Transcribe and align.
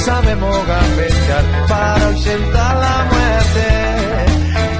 Sabemos 0.00 0.56
gambetear 0.66 1.44
para 1.68 2.06
ausentar 2.06 2.76
la 2.76 2.96
muerte. 3.12 3.66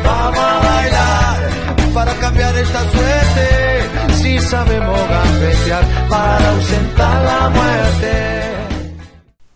Vamos 0.04 0.38
a 0.38 0.58
bailar 0.68 1.94
para 1.94 2.14
cambiar 2.14 2.56
esta 2.56 2.80
suerte. 2.90 4.14
Si 4.14 4.38
sabemos 4.38 5.00
gambetear 5.08 5.84
para 6.08 6.50
ausentar 6.50 7.24
la 7.24 7.48
muerte. 7.50 8.50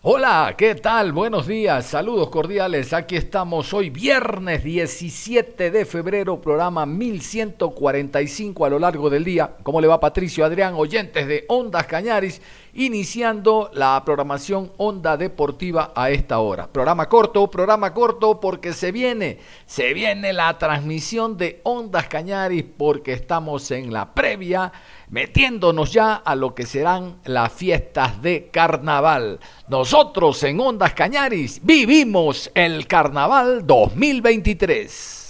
Hola, 0.07 0.53
¿qué 0.55 0.75
tal? 0.75 1.13
Buenos 1.13 1.47
días, 1.47 1.87
saludos 1.87 2.29
cordiales. 2.29 2.93
Aquí 2.93 3.15
estamos 3.15 3.73
hoy 3.73 3.89
viernes 3.89 4.63
17 4.63 5.71
de 5.71 5.83
febrero, 5.83 6.39
programa 6.39 6.85
1145 6.85 8.65
a 8.65 8.69
lo 8.69 8.77
largo 8.77 9.09
del 9.09 9.23
día. 9.23 9.55
¿Cómo 9.63 9.81
le 9.81 9.87
va 9.87 9.99
Patricio 9.99 10.45
Adrián, 10.45 10.75
oyentes 10.75 11.25
de 11.25 11.45
Ondas 11.47 11.87
Cañaris? 11.87 12.39
Iniciando 12.77 13.71
la 13.73 14.03
programación 14.03 14.71
Onda 14.75 15.15
Deportiva 15.15 15.93
a 15.95 16.09
esta 16.09 16.39
hora. 16.39 16.67
Programa 16.67 17.07
corto, 17.07 17.49
programa 17.49 17.93
corto 17.93 18.41
porque 18.41 18.73
se 18.73 18.91
viene, 18.91 19.39
se 19.65 19.93
viene 19.93 20.33
la 20.33 20.57
transmisión 20.57 21.37
de 21.37 21.61
Ondas 21.63 22.07
Cañaris 22.07 22.65
porque 22.77 23.13
estamos 23.13 23.71
en 23.71 23.93
la 23.93 24.13
previa 24.13 24.73
metiéndonos 25.09 25.93
ya 25.93 26.15
a 26.15 26.35
lo 26.35 26.53
que 26.53 26.65
serán 26.65 27.21
las 27.23 27.53
fiestas 27.53 28.21
de 28.21 28.49
carnaval. 28.51 29.39
Nosotros 29.69 30.43
en 30.43 30.59
Ondas 30.59 30.93
Cañaris 30.93 31.61
vivimos 31.63 32.51
el 32.53 32.87
carnaval 32.87 33.65
2023. 33.65 35.24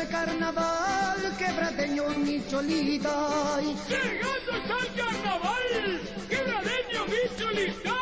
El 0.00 0.08
carnaval, 0.08 1.36
quebradeño 1.38 2.08
mi 2.24 2.46
cholita. 2.48 3.60
Llegando 3.60 4.50
está 4.58 4.78
el 4.78 4.94
carnaval, 5.00 6.00
quebradeño 6.28 7.06
mi 7.06 7.36
cholita. 7.38 7.96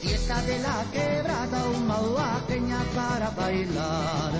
Fiesta 0.00 0.42
de 0.42 0.58
la 0.60 0.84
quebrada, 0.92 1.64
un 1.68 1.86
mauaqueña 1.86 2.80
para 2.94 3.30
bailar. 3.30 4.32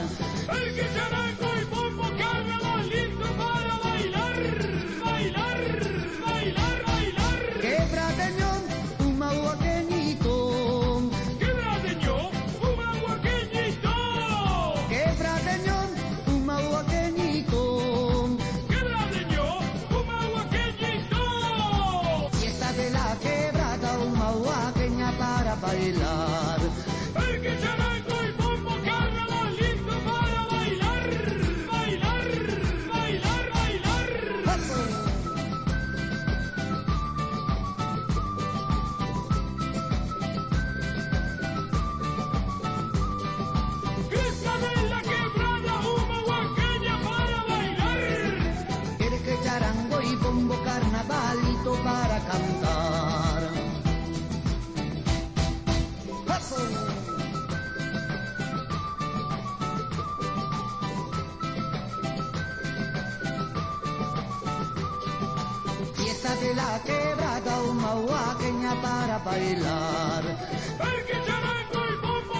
La 66.54 66.80
quebrada 66.84 67.62
una 67.62 67.94
huaqueña 67.94 68.80
para 68.80 69.18
bailar. 69.18 70.24
El 70.24 71.04
que 71.06 71.12
y 71.12 71.96
bombo 72.02 72.34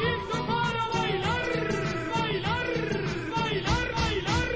lindo 0.00 0.36
para 0.46 0.88
bailar, 0.92 1.42
bailar, 2.14 2.66
bailar, 3.34 3.94
bailar. 3.94 4.48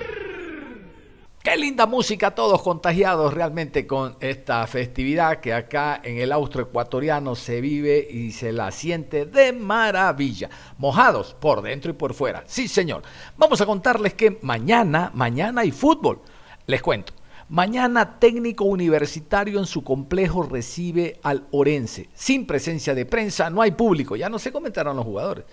Qué 1.42 1.50
Qué 1.50 1.56
linda 1.56 1.86
música, 1.86 2.34
todos 2.34 2.60
contagiados 2.62 3.32
realmente 3.32 3.86
con 3.86 4.16
esta 4.20 4.66
festividad 4.66 5.40
que 5.40 5.54
acá 5.54 6.00
en 6.02 6.18
el 6.18 6.32
austro 6.32 6.62
ecuatoriano 6.62 7.34
se 7.34 7.60
vive 7.60 8.06
y 8.10 8.32
se 8.32 8.52
la 8.52 8.70
siente 8.70 9.24
de 9.24 9.52
maravilla. 9.52 10.50
Mojados 10.78 11.34
por 11.40 11.62
dentro 11.62 11.92
y 11.92 11.94
por 11.94 12.14
fuera. 12.14 12.44
Sí, 12.46 12.68
señor. 12.68 13.02
Vamos 13.38 13.60
a 13.60 13.66
contarles 13.66 14.14
que 14.14 14.38
mañana, 14.42 15.10
mañana 15.14 15.62
hay 15.62 15.70
fútbol. 15.70 16.20
Les 16.66 16.82
cuento. 16.82 17.14
Mañana 17.48 18.18
técnico 18.18 18.64
universitario 18.64 19.60
en 19.60 19.66
su 19.66 19.84
complejo 19.84 20.42
recibe 20.42 21.20
al 21.22 21.46
Orense. 21.52 22.08
Sin 22.12 22.44
presencia 22.44 22.92
de 22.92 23.06
prensa, 23.06 23.50
no 23.50 23.62
hay 23.62 23.70
público. 23.70 24.16
Ya 24.16 24.28
no 24.28 24.40
se 24.40 24.50
comentaron 24.50 24.96
los 24.96 25.04
jugadores. 25.04 25.44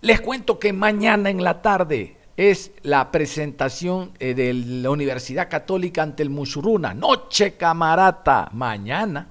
Les 0.00 0.20
cuento 0.20 0.58
que 0.58 0.72
mañana 0.72 1.30
en 1.30 1.44
la 1.44 1.62
tarde 1.62 2.16
es 2.36 2.72
la 2.82 3.12
presentación 3.12 4.10
eh, 4.18 4.34
de 4.34 4.52
la 4.52 4.90
Universidad 4.90 5.48
Católica 5.48 6.02
ante 6.02 6.24
el 6.24 6.30
Muchurruna. 6.30 6.94
Noche 6.94 7.56
camarata, 7.56 8.50
mañana, 8.52 9.28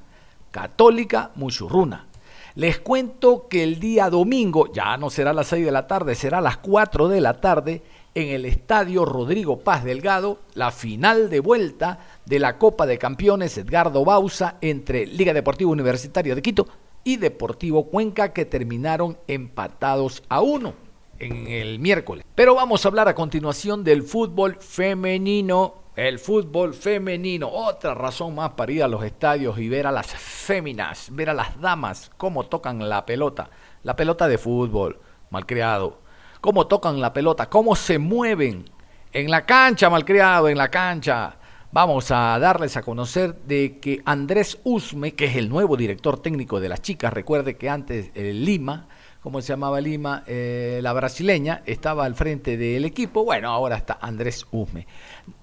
Católica 0.52 1.32
Muchurruna. 1.36 2.08
Les 2.56 2.80
cuento 2.80 3.50
que 3.50 3.62
el 3.64 3.82
día 3.82 4.10
domingo, 4.10 4.72
ya 4.72 4.96
no 4.96 5.10
será 5.10 5.32
a 5.32 5.34
las 5.34 5.48
6 5.48 5.66
de 5.66 5.72
la 5.72 5.86
tarde, 5.86 6.16
será 6.16 6.38
a 6.38 6.42
las 6.42 6.58
4 6.58 7.10
de 7.10 7.20
la 7.20 7.34
tarde, 7.42 7.84
en 8.16 8.30
el 8.30 8.46
Estadio 8.46 9.04
Rodrigo 9.04 9.60
Paz 9.60 9.84
Delgado, 9.84 10.40
la 10.54 10.72
final 10.72 11.30
de 11.30 11.42
vuelta 11.42 12.00
de 12.26 12.40
la 12.40 12.58
Copa 12.58 12.86
de 12.86 12.98
Campeones 12.98 13.58
Edgardo 13.58 14.06
Bausa 14.06 14.56
entre 14.62 15.06
Liga 15.06 15.34
Deportiva 15.34 15.70
Universitaria 15.70 16.34
de 16.34 16.42
Quito 16.42 16.66
y 17.04 17.18
Deportivo 17.18 17.90
Cuenca 17.90 18.32
que 18.32 18.46
terminaron 18.46 19.18
empatados 19.28 20.24
a 20.30 20.42
uno 20.42 20.74
en 21.20 21.48
el 21.48 21.80
miércoles. 21.80 22.26
Pero 22.34 22.56
vamos 22.56 22.86
a 22.86 22.88
hablar 22.88 23.10
a 23.10 23.16
continuación 23.16 23.84
del 23.84 24.02
fútbol 24.02 24.56
femenino. 24.56 25.84
El 25.98 26.18
fútbol 26.18 26.74
femenino, 26.74 27.50
otra 27.50 27.94
razón 27.94 28.36
más 28.36 28.52
para 28.52 28.72
ir 28.72 28.84
a 28.84 28.88
los 28.88 29.04
estadios 29.04 29.60
y 29.60 29.68
ver 29.68 29.88
a 29.88 29.92
las 29.92 30.08
féminas, 30.08 31.10
ver 31.12 31.30
a 31.30 31.34
las 31.34 31.60
damas 31.60 32.12
cómo 32.16 32.46
tocan 32.46 32.88
la 32.90 33.06
pelota, 33.06 33.50
la 33.84 33.96
pelota 33.96 34.28
de 34.28 34.38
fútbol, 34.38 35.00
malcriado, 35.30 36.05
cómo 36.46 36.68
tocan 36.68 37.02
la 37.02 37.12
pelota, 37.12 37.50
cómo 37.50 37.76
se 37.76 37.98
mueven 37.98 38.70
en 39.12 39.32
la 39.32 39.48
cancha, 39.48 39.90
malcriado, 39.90 40.48
en 40.48 40.60
la 40.60 40.70
cancha. 40.70 41.38
Vamos 41.72 42.12
a 42.12 42.38
darles 42.38 42.78
a 42.78 42.84
conocer 42.84 43.34
de 43.48 43.80
que 43.80 44.04
Andrés 44.06 44.60
Usme, 44.64 45.16
que 45.16 45.26
es 45.26 45.38
el 45.38 45.50
nuevo 45.50 45.76
director 45.76 46.22
técnico 46.22 46.60
de 46.60 46.70
las 46.70 46.84
chicas, 46.84 47.12
recuerde 47.12 47.58
que 47.58 47.68
antes 47.68 48.12
eh, 48.14 48.32
Lima 48.32 48.86
¿cómo 49.22 49.42
se 49.42 49.54
llamaba 49.54 49.82
Lima? 49.82 50.24
Eh, 50.28 50.82
la 50.84 50.94
brasileña, 50.94 51.64
estaba 51.66 52.06
al 52.06 52.14
frente 52.14 52.58
del 52.58 52.86
equipo. 52.86 53.26
Bueno, 53.26 53.50
ahora 53.50 53.78
está 53.78 53.98
Andrés 54.00 54.46
Usme. 54.52 54.86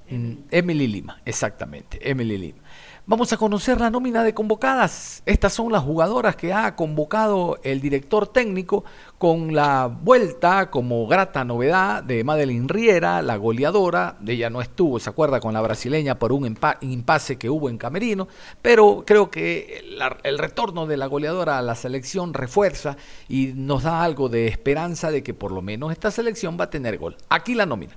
Mm, 0.09 0.35
Emily 0.53 0.87
Lima, 0.87 1.21
exactamente, 1.25 1.99
Emily 2.09 2.39
Lima. 2.39 2.61
Vamos 3.05 3.33
a 3.33 3.37
conocer 3.37 3.81
la 3.81 3.91
nómina 3.91 4.23
de 4.23 4.33
convocadas. 4.33 5.25
Estas 5.27 5.53
son 5.53 5.73
las 5.73 5.83
jugadoras 5.83 6.37
que 6.37 6.53
ha 6.53 6.77
convocado 6.77 7.59
el 7.65 7.81
director 7.81 8.29
técnico 8.29 8.85
con 9.19 9.57
la 9.57 9.89
vuelta 9.89 10.71
como 10.71 11.09
grata 11.09 11.45
novedad 11.45 12.05
de 12.05 12.23
Madeline 12.23 12.69
Riera, 12.69 13.21
la 13.21 13.35
goleadora. 13.35 14.19
Ella 14.25 14.51
no 14.51 14.61
estuvo, 14.61 15.01
se 15.01 15.11
acuerda, 15.11 15.41
con 15.41 15.53
la 15.53 15.61
brasileña 15.61 16.17
por 16.21 16.33
un 16.33 16.57
impasse 16.81 17.39
que 17.39 17.51
hubo 17.51 17.69
en 17.69 17.77
Camerino, 17.77 18.29
pero 18.63 19.03
creo 19.05 19.33
que 19.33 19.83
el 20.23 20.39
retorno 20.39 20.87
de 20.87 20.97
la 20.97 21.07
goleadora 21.07 21.59
a 21.59 21.63
la 21.63 21.75
selección 21.75 22.33
refuerza 22.33 22.97
y 23.29 23.49
nos 23.57 23.83
da 23.83 24.05
algo 24.05 24.29
de 24.29 24.47
esperanza 24.47 25.11
de 25.11 25.25
que 25.25 25.35
por 25.35 25.51
lo 25.51 25.61
menos 25.61 25.91
esta 25.91 26.13
selección 26.13 26.57
va 26.59 26.65
a 26.67 26.71
tener 26.71 26.99
gol. 26.99 27.17
Aquí 27.29 27.57
la 27.57 27.67
nómina. 27.67 27.95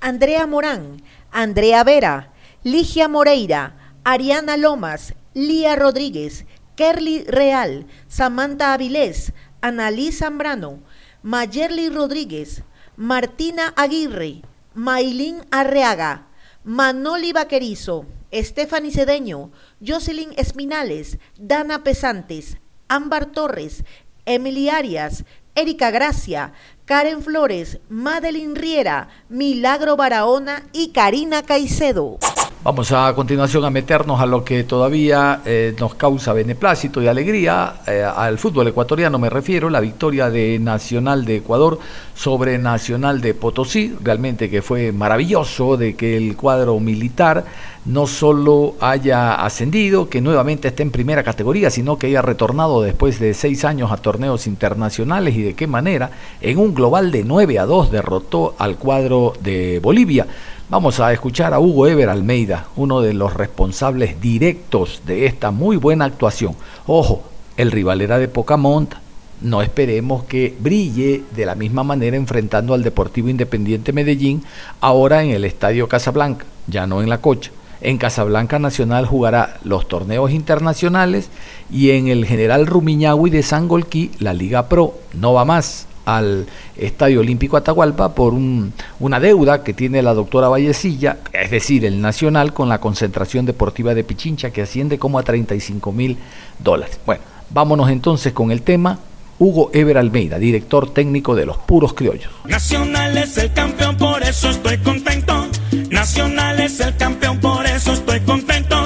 Andrea 0.00 0.46
Morán 0.46 1.02
Andrea 1.36 1.82
Vera, 1.82 2.30
Ligia 2.62 3.08
Moreira, 3.08 3.74
Ariana 4.04 4.56
Lomas, 4.56 5.14
Lía 5.34 5.74
Rodríguez, 5.74 6.46
Kerly 6.76 7.24
Real, 7.24 7.88
Samantha 8.06 8.72
Avilés, 8.72 9.32
Analí 9.60 10.12
Zambrano, 10.12 10.78
Mayerly 11.24 11.88
Rodríguez, 11.88 12.62
Martina 12.96 13.74
Aguirre, 13.76 14.42
Mailín 14.74 15.44
Arreaga, 15.50 16.28
Manoli 16.62 17.32
Vaquerizo, 17.32 18.06
Stephanie 18.32 18.92
Cedeño, 18.92 19.50
Jocelyn 19.84 20.34
Espinales, 20.36 21.18
Dana 21.36 21.82
Pesantes, 21.82 22.58
Ámbar 22.86 23.32
Torres, 23.32 23.82
Emily 24.24 24.68
Arias, 24.68 25.24
Erika 25.56 25.92
Gracia, 25.92 26.52
Karen 26.84 27.22
Flores, 27.22 27.78
Madeline 27.88 28.56
Riera, 28.56 29.08
Milagro 29.28 29.96
Barahona 29.96 30.64
y 30.72 30.88
Karina 30.88 31.42
Caicedo. 31.44 32.18
Vamos 32.64 32.92
a 32.92 33.12
continuación 33.14 33.62
a 33.66 33.70
meternos 33.70 34.18
a 34.22 34.24
lo 34.24 34.42
que 34.42 34.64
todavía 34.64 35.42
eh, 35.44 35.76
nos 35.78 35.96
causa 35.96 36.32
beneplácito 36.32 37.02
y 37.02 37.06
alegría, 37.06 37.82
eh, 37.86 38.02
al 38.02 38.38
fútbol 38.38 38.68
ecuatoriano 38.68 39.18
me 39.18 39.28
refiero, 39.28 39.68
la 39.68 39.80
victoria 39.80 40.30
de 40.30 40.58
Nacional 40.58 41.26
de 41.26 41.36
Ecuador 41.36 41.78
sobre 42.14 42.56
Nacional 42.56 43.20
de 43.20 43.34
Potosí, 43.34 43.94
realmente 44.02 44.48
que 44.48 44.62
fue 44.62 44.92
maravilloso 44.92 45.76
de 45.76 45.94
que 45.94 46.16
el 46.16 46.38
cuadro 46.38 46.80
militar 46.80 47.44
no 47.84 48.06
solo 48.06 48.76
haya 48.80 49.34
ascendido, 49.34 50.08
que 50.08 50.22
nuevamente 50.22 50.68
esté 50.68 50.84
en 50.84 50.90
primera 50.90 51.22
categoría, 51.22 51.68
sino 51.68 51.98
que 51.98 52.06
haya 52.06 52.22
retornado 52.22 52.80
después 52.80 53.20
de 53.20 53.34
seis 53.34 53.66
años 53.66 53.92
a 53.92 53.98
torneos 53.98 54.46
internacionales 54.46 55.36
y 55.36 55.42
de 55.42 55.52
qué 55.52 55.66
manera 55.66 56.10
en 56.40 56.56
un 56.56 56.72
global 56.72 57.10
de 57.10 57.24
9 57.24 57.58
a 57.58 57.66
2 57.66 57.90
derrotó 57.90 58.54
al 58.58 58.78
cuadro 58.78 59.34
de 59.42 59.80
Bolivia. 59.80 60.26
Vamos 60.70 60.98
a 60.98 61.12
escuchar 61.12 61.52
a 61.52 61.60
Hugo 61.60 61.86
Ever 61.86 62.08
Almeida, 62.08 62.68
uno 62.76 63.02
de 63.02 63.12
los 63.12 63.34
responsables 63.34 64.18
directos 64.18 65.02
de 65.04 65.26
esta 65.26 65.50
muy 65.50 65.76
buena 65.76 66.06
actuación. 66.06 66.56
Ojo, 66.86 67.22
el 67.58 67.70
rival 67.70 68.00
era 68.00 68.18
de 68.18 68.28
poca 68.28 68.56
monta. 68.56 69.02
No 69.42 69.60
esperemos 69.60 70.24
que 70.24 70.56
brille 70.58 71.22
de 71.36 71.44
la 71.44 71.54
misma 71.54 71.84
manera 71.84 72.16
enfrentando 72.16 72.72
al 72.72 72.82
Deportivo 72.82 73.28
Independiente 73.28 73.92
Medellín, 73.92 74.42
ahora 74.80 75.22
en 75.22 75.32
el 75.32 75.44
Estadio 75.44 75.86
Casablanca, 75.86 76.46
ya 76.66 76.86
no 76.86 77.02
en 77.02 77.10
la 77.10 77.18
cocha. 77.18 77.50
En 77.82 77.98
Casablanca 77.98 78.58
Nacional 78.58 79.04
jugará 79.04 79.58
los 79.64 79.86
torneos 79.86 80.30
internacionales 80.30 81.28
y 81.70 81.90
en 81.90 82.08
el 82.08 82.24
General 82.24 82.66
Rumiñahui 82.66 83.28
de 83.28 83.42
Sangolquí 83.42 84.12
la 84.18 84.32
Liga 84.32 84.70
Pro. 84.70 84.94
No 85.12 85.34
va 85.34 85.44
más 85.44 85.88
al 86.04 86.46
Estadio 86.76 87.20
Olímpico 87.20 87.56
Atahualpa 87.56 88.14
por 88.14 88.34
una 88.34 89.20
deuda 89.20 89.62
que 89.62 89.74
tiene 89.74 90.02
la 90.02 90.14
doctora 90.14 90.48
Vallecilla, 90.48 91.18
es 91.32 91.50
decir, 91.50 91.84
el 91.84 92.00
Nacional, 92.00 92.52
con 92.52 92.68
la 92.68 92.80
concentración 92.80 93.46
deportiva 93.46 93.94
de 93.94 94.04
Pichincha, 94.04 94.50
que 94.50 94.62
asciende 94.62 94.98
como 94.98 95.18
a 95.18 95.22
35 95.22 95.92
mil 95.92 96.18
dólares. 96.58 96.98
Bueno, 97.06 97.22
vámonos 97.50 97.90
entonces 97.90 98.32
con 98.32 98.50
el 98.50 98.62
tema. 98.62 98.98
Hugo 99.36 99.70
Ever 99.72 99.98
Almeida, 99.98 100.38
director 100.38 100.94
técnico 100.94 101.34
de 101.34 101.44
los 101.44 101.56
Puros 101.58 101.92
Criollos. 101.92 102.30
Nacional 102.44 103.18
es 103.18 103.36
el 103.36 103.52
campeón, 103.52 103.96
por 103.96 104.22
eso 104.22 104.48
estoy 104.50 104.78
contento. 104.78 105.48
Nacional 105.90 106.60
es 106.60 106.78
el 106.78 106.96
campeón, 106.96 107.40
por 107.40 107.66
eso 107.66 107.92
estoy 107.92 108.20
contento. 108.20 108.76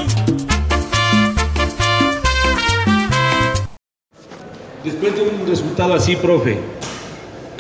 Después 4.85 5.15
de 5.17 5.23
un 5.23 5.47
resultado 5.47 5.95
así, 5.95 6.17
profe, 6.17 6.59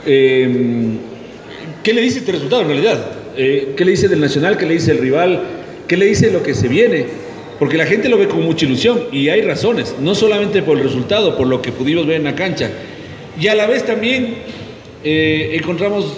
eh, 0.07 0.49
¿qué 1.83 1.93
le 1.93 2.01
dice 2.01 2.21
este 2.21 2.33
resultado 2.33 2.63
en 2.63 2.69
realidad? 2.69 3.07
Eh, 3.37 3.75
¿Qué 3.77 3.85
le 3.85 3.93
dice 3.93 4.09
del 4.09 4.21
Nacional? 4.21 4.57
¿Qué 4.57 4.67
le 4.67 4.75
dice 4.75 4.93
el 4.93 4.99
rival? 4.99 5.43
¿Qué 5.87 5.97
le 5.97 6.07
dice 6.07 6.31
lo 6.31 6.43
que 6.43 6.55
se 6.55 6.69
viene? 6.69 7.07
Porque 7.59 7.77
la 7.77 7.87
gente 7.87 8.09
lo 8.09 8.19
ve 8.19 8.29
con 8.29 8.43
mucha 8.43 8.67
ilusión 8.67 9.05
y 9.11 9.29
hay 9.29 9.43
razones, 9.43 9.95
no 10.01 10.15
solamente 10.15 10.63
por 10.63 10.79
el 10.79 10.85
resultado, 10.85 11.37
por 11.37 11.47
lo 11.47 11.61
que 11.61 11.73
pudimos 11.73 12.07
ver 12.07 12.17
en 12.17 12.25
la 12.25 12.35
cancha. 12.35 12.71
Y 13.41 13.49
a 13.49 13.55
la 13.55 13.67
vez 13.67 13.85
también 13.85 14.35
eh, 15.05 15.53
encontramos 15.55 16.17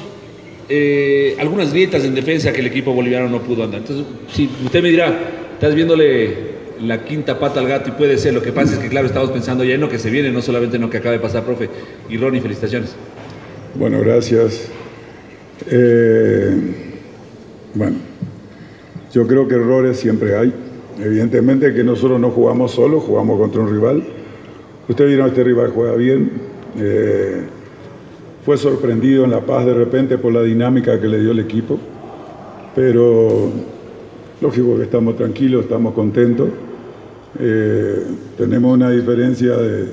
eh, 0.69 1.37
algunas 1.39 1.73
grietas 1.73 2.05
en 2.05 2.15
defensa 2.15 2.53
que 2.53 2.61
el 2.61 2.67
equipo 2.67 2.93
boliviano 2.93 3.29
no 3.29 3.43
pudo 3.43 3.65
andar. 3.65 3.81
Entonces, 3.81 4.07
si 4.33 4.49
usted 4.65 4.83
me 4.83 4.91
dirá, 4.91 5.19
estás 5.55 5.75
viéndole 5.75 6.51
la 6.83 7.05
quinta 7.05 7.39
pata 7.39 7.61
al 7.61 7.69
gato 7.69 7.91
y 7.91 7.93
puede 7.93 8.17
ser, 8.17 8.33
lo 8.33 8.43
que 8.43 8.53
pasa 8.53 8.75
es 8.75 8.79
que 8.79 8.89
claro, 8.89 9.07
estamos 9.07 9.31
pensando 9.31 9.65
ya 9.65 9.75
en 9.75 9.81
lo 9.81 9.89
que 9.89 9.99
se 9.99 10.11
viene, 10.11 10.31
no 10.31 10.41
solamente 10.41 10.77
en 10.77 10.83
lo 10.83 10.91
que 10.91 10.99
acaba 10.99 11.13
de 11.13 11.21
pasar, 11.21 11.45
profe. 11.45 11.69
Y 12.09 12.17
Ronnie, 12.17 12.41
felicitaciones. 12.41 12.95
Bueno, 13.77 14.01
gracias. 14.01 14.69
Eh, 15.71 16.51
bueno, 17.75 17.97
yo 19.13 19.27
creo 19.29 19.47
que 19.47 19.55
errores 19.55 19.99
siempre 19.99 20.37
hay. 20.37 20.53
Evidentemente 20.99 21.73
que 21.73 21.85
nosotros 21.85 22.19
no 22.19 22.31
jugamos 22.31 22.73
solos, 22.73 23.05
jugamos 23.05 23.39
contra 23.39 23.61
un 23.63 23.71
rival. 23.71 24.03
Usted 24.89 25.07
vieron, 25.07 25.29
este 25.29 25.45
rival 25.45 25.71
juega 25.71 25.95
bien. 25.95 26.33
Eh, 26.79 27.43
fue 28.45 28.57
sorprendido 28.57 29.25
en 29.25 29.31
La 29.31 29.47
Paz 29.47 29.65
de 29.65 29.75
repente 29.75 30.19
por 30.19 30.33
la 30.33 30.43
dinámica 30.43 31.01
que 31.01 31.07
le 31.07 31.21
dio 31.21 31.31
el 31.31 31.39
equipo. 31.39 31.79
Pero 32.75 33.51
lógico 34.41 34.79
que 34.79 34.83
estamos 34.83 35.17
tranquilos, 35.17 35.63
estamos 35.63 35.95
contentos. 35.95 36.49
Eh, 37.39 38.05
tenemos 38.37 38.75
una 38.75 38.91
diferencia 38.91 39.57
de 39.57 39.87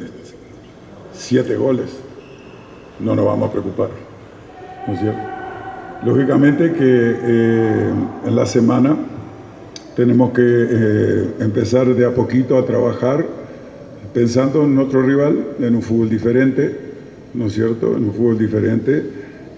siete 1.14 1.56
goles. 1.56 2.07
No 3.00 3.16
nos 3.16 3.26
vamos 3.26 3.50
a 3.50 3.52
preocupar. 3.52 3.90
¿No 4.88 4.94
es 4.94 5.00
cierto? 5.00 5.38
Lógicamente 6.06 6.74
que 6.74 6.80
eh, 6.82 7.92
en 8.26 8.36
la 8.36 8.46
semana 8.46 8.96
tenemos 9.96 10.32
que 10.32 10.44
eh, 10.44 11.30
empezar 11.40 11.88
de 11.88 12.06
a 12.06 12.14
poquito 12.14 12.58
a 12.58 12.66
trabajar 12.66 13.26
pensando 14.14 14.64
en 14.64 14.78
otro 14.78 15.02
rival, 15.02 15.56
en 15.60 15.76
un 15.76 15.82
fútbol 15.82 16.10
diferente, 16.10 16.76
¿no 17.34 17.48
es 17.48 17.54
cierto? 17.54 17.98
En 17.98 18.06
un 18.06 18.14
fútbol 18.14 18.38
diferente 18.38 19.04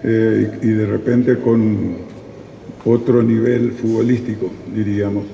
eh, 0.02 0.58
y 0.62 0.68
de 0.68 0.86
repente 0.86 1.36
con 1.36 1.98
otro 2.86 3.22
nivel 3.22 3.72
futbolístico, 3.72 4.50
diríamos. 4.74 5.24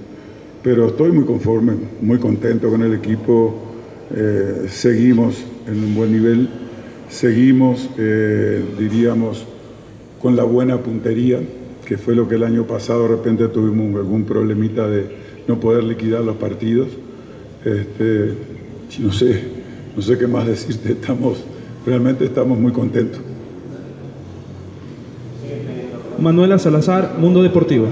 Pero 0.62 0.88
estoy 0.88 1.12
muy 1.12 1.24
conforme, 1.24 1.74
muy 2.00 2.18
contento 2.18 2.68
con 2.68 2.82
el 2.82 2.94
equipo, 2.94 3.62
seguimos 4.68 5.44
en 5.68 5.84
un 5.84 5.94
buen 5.94 6.12
nivel, 6.12 6.48
seguimos, 7.08 7.88
eh, 7.98 8.62
diríamos, 8.78 9.44
con 10.20 10.36
la 10.36 10.44
buena 10.44 10.78
puntería, 10.78 11.40
que 11.84 11.96
fue 11.98 12.14
lo 12.14 12.28
que 12.28 12.34
el 12.34 12.42
año 12.42 12.66
pasado 12.66 13.02
de 13.02 13.08
repente 13.08 13.48
tuvimos 13.48 13.94
algún 13.94 14.24
problemita 14.24 14.88
de 14.88 15.06
no 15.46 15.60
poder 15.60 15.84
liquidar 15.84 16.24
los 16.24 16.36
partidos. 16.36 16.88
Este, 17.64 18.34
no 18.98 19.12
sé, 19.12 19.42
no 19.94 20.02
sé 20.02 20.18
qué 20.18 20.26
más 20.26 20.46
decirte, 20.46 20.92
estamos, 20.92 21.38
realmente 21.84 22.24
estamos 22.24 22.58
muy 22.58 22.72
contentos. 22.72 23.20
Manuela 26.18 26.58
Salazar, 26.58 27.16
Mundo 27.18 27.42
Deportivo. 27.42 27.86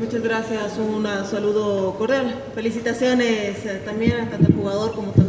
Muchas 0.00 0.22
gracias, 0.22 0.78
un 0.78 1.04
saludo 1.28 1.94
cordial. 1.98 2.34
Felicitaciones 2.54 3.66
eh, 3.66 3.82
también 3.84 4.12
a 4.12 4.30
tanto 4.30 4.46
al 4.46 4.54
jugador 4.54 4.92
como 4.94 5.10
también 5.12 5.27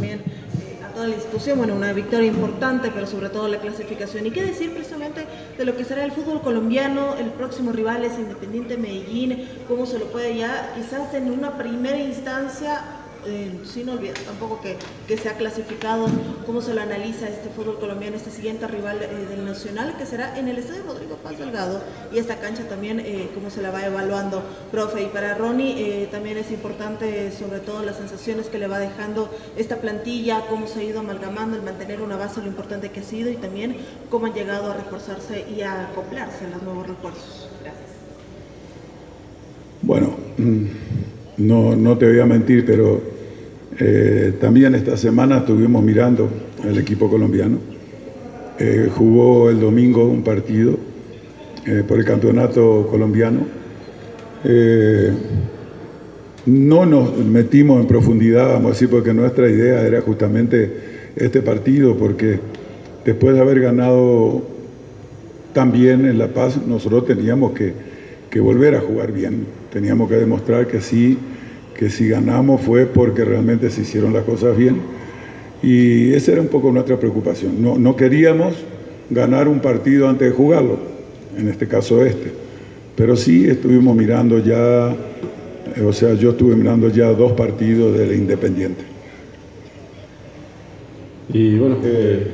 la 1.06 1.14
institución. 1.14 1.58
Bueno, 1.58 1.74
una 1.74 1.92
victoria 1.92 2.28
importante, 2.28 2.90
pero 2.92 3.06
sobre 3.06 3.28
todo 3.28 3.48
la 3.48 3.58
clasificación. 3.58 4.26
¿Y 4.26 4.30
qué 4.30 4.42
decir 4.42 4.72
precisamente 4.72 5.26
de 5.56 5.64
lo 5.64 5.76
que 5.76 5.84
será 5.84 6.04
el 6.04 6.12
fútbol 6.12 6.40
colombiano? 6.42 7.14
El 7.16 7.30
próximo 7.30 7.72
rival 7.72 8.04
es 8.04 8.18
Independiente 8.18 8.76
Medellín. 8.76 9.48
¿Cómo 9.68 9.86
se 9.86 9.98
lo 9.98 10.06
puede 10.06 10.36
ya, 10.36 10.72
quizás 10.74 11.12
en 11.14 11.30
una 11.30 11.56
primera 11.56 11.98
instancia, 11.98 12.82
eh, 13.26 13.60
sin 13.64 13.88
olvidar 13.88 14.16
tampoco 14.18 14.60
que, 14.60 14.76
que 15.06 15.16
se 15.16 15.28
ha 15.28 15.36
clasificado, 15.36 16.06
cómo 16.46 16.60
se 16.62 16.74
lo 16.74 16.80
analiza 16.80 17.28
este 17.28 17.48
fútbol 17.50 17.78
colombiano, 17.78 18.16
este 18.16 18.30
siguiente 18.30 18.66
rival 18.66 19.02
eh, 19.02 19.26
del 19.28 19.44
Nacional, 19.44 19.96
que 19.96 20.06
será 20.06 20.38
en 20.38 20.48
el 20.48 20.58
Estadio 20.58 20.84
Rodrigo 20.84 21.16
Paz 21.16 21.38
Delgado, 21.38 21.80
y 22.12 22.18
esta 22.18 22.36
cancha 22.36 22.68
también, 22.68 23.00
eh, 23.00 23.30
cómo 23.34 23.50
se 23.50 23.62
la 23.62 23.70
va 23.70 23.84
evaluando, 23.84 24.42
profe. 24.70 25.02
Y 25.02 25.06
para 25.06 25.34
Ronnie 25.34 26.02
eh, 26.02 26.08
también 26.10 26.38
es 26.38 26.50
importante, 26.50 27.32
sobre 27.32 27.60
todo, 27.60 27.82
las 27.82 27.96
sensaciones 27.96 28.46
que 28.46 28.58
le 28.58 28.66
va 28.66 28.78
dejando 28.78 29.30
esta 29.56 29.76
plantilla, 29.76 30.46
cómo 30.48 30.66
se 30.66 30.80
ha 30.80 30.82
ido 30.84 31.00
amalgamando, 31.00 31.56
el 31.56 31.62
mantener 31.62 32.00
una 32.00 32.16
base, 32.16 32.40
lo 32.40 32.46
importante 32.46 32.90
que 32.90 33.00
ha 33.00 33.04
sido, 33.04 33.30
y 33.30 33.36
también 33.36 33.76
cómo 34.10 34.26
han 34.26 34.34
llegado 34.34 34.70
a 34.70 34.74
reforzarse 34.74 35.46
y 35.48 35.62
a 35.62 35.88
acoplarse 35.88 36.46
a 36.46 36.50
los 36.50 36.62
nuevos 36.62 36.86
refuerzos. 36.86 37.48
Gracias. 37.62 37.90
Bueno, 39.82 40.14
mm, 40.36 40.66
no, 41.40 41.74
no 41.74 41.96
te 41.96 42.06
voy 42.06 42.20
a 42.20 42.26
mentir, 42.26 42.64
pero 42.66 43.00
eh, 43.78 44.34
también 44.40 44.74
esta 44.74 44.96
semana 44.96 45.38
estuvimos 45.38 45.82
mirando 45.82 46.28
el 46.64 46.78
equipo 46.78 47.08
colombiano. 47.08 47.58
Eh, 48.58 48.90
jugó 48.94 49.48
el 49.48 49.58
domingo 49.58 50.04
un 50.04 50.22
partido 50.22 50.76
eh, 51.66 51.82
por 51.86 51.98
el 51.98 52.04
campeonato 52.04 52.86
colombiano. 52.90 53.60
No 56.46 56.86
nos 56.86 57.16
metimos 57.18 57.80
en 57.80 57.86
profundidad, 57.86 58.48
vamos 58.48 58.66
a 58.66 58.70
decir, 58.70 58.88
porque 58.88 59.12
nuestra 59.12 59.48
idea 59.48 59.86
era 59.86 60.00
justamente 60.00 61.10
este 61.16 61.42
partido, 61.42 61.96
porque 61.96 62.40
después 63.04 63.34
de 63.34 63.40
haber 63.40 63.60
ganado 63.60 64.42
también 65.52 66.06
en 66.06 66.18
La 66.18 66.28
Paz, 66.28 66.58
nosotros 66.66 67.06
teníamos 67.06 67.52
que 67.52 68.40
volver 68.40 68.74
a 68.74 68.80
jugar 68.80 69.12
bien. 69.12 69.59
Teníamos 69.72 70.08
que 70.08 70.16
demostrar 70.16 70.66
que 70.66 70.80
sí, 70.80 71.18
que 71.74 71.90
si 71.90 72.08
ganamos 72.08 72.60
fue 72.60 72.86
porque 72.86 73.24
realmente 73.24 73.70
se 73.70 73.82
hicieron 73.82 74.12
las 74.12 74.24
cosas 74.24 74.56
bien. 74.56 74.76
Y 75.62 76.12
esa 76.12 76.32
era 76.32 76.40
un 76.40 76.48
poco 76.48 76.72
nuestra 76.72 76.98
preocupación. 76.98 77.62
No, 77.62 77.78
no 77.78 77.96
queríamos 77.96 78.54
ganar 79.10 79.48
un 79.48 79.60
partido 79.60 80.08
antes 80.08 80.30
de 80.30 80.34
jugarlo, 80.34 80.78
en 81.36 81.48
este 81.48 81.66
caso 81.66 82.04
este. 82.04 82.32
Pero 82.96 83.16
sí 83.16 83.48
estuvimos 83.48 83.96
mirando 83.96 84.38
ya, 84.38 84.90
eh, 85.76 85.82
o 85.82 85.92
sea, 85.92 86.14
yo 86.14 86.30
estuve 86.30 86.56
mirando 86.56 86.88
ya 86.88 87.12
dos 87.12 87.32
partidos 87.32 87.96
del 87.96 88.14
Independiente. 88.14 88.84
Y 91.32 91.56
bueno, 91.58 91.76
eh, 91.84 92.26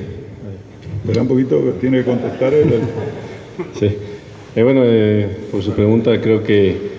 Espera 1.06 1.22
un 1.22 1.28
poquito, 1.28 1.60
tiene 1.80 1.98
que 1.98 2.04
contestar 2.04 2.52
él. 2.52 2.66
sí. 3.78 3.96
Eh, 4.56 4.62
bueno, 4.64 4.80
eh, 4.84 5.28
por 5.52 5.62
su 5.62 5.70
pregunta, 5.72 6.20
creo 6.20 6.42
que 6.42 6.95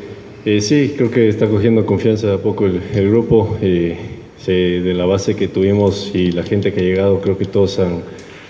eh, 0.49 0.61
sí, 0.61 0.93
creo 0.95 1.11
que 1.11 1.27
está 1.29 1.47
cogiendo 1.47 1.85
confianza 1.85 2.27
de 2.27 2.33
a 2.35 2.37
poco 2.37 2.65
el, 2.65 2.81
el 2.93 3.09
grupo. 3.09 3.57
eh, 3.61 3.97
se- 4.39 4.51
de 4.81 4.93
la 4.93 5.05
base 5.05 5.35
que 5.35 5.47
tuvimos 5.47 6.11
y 6.13 6.31
la 6.31 6.43
gente 6.43 6.71
que 6.71 6.79
ha 6.79 6.83
llegado, 6.83 7.19
creo 7.21 7.37
que 7.37 7.45
todos 7.45 7.79
han- 7.79 8.01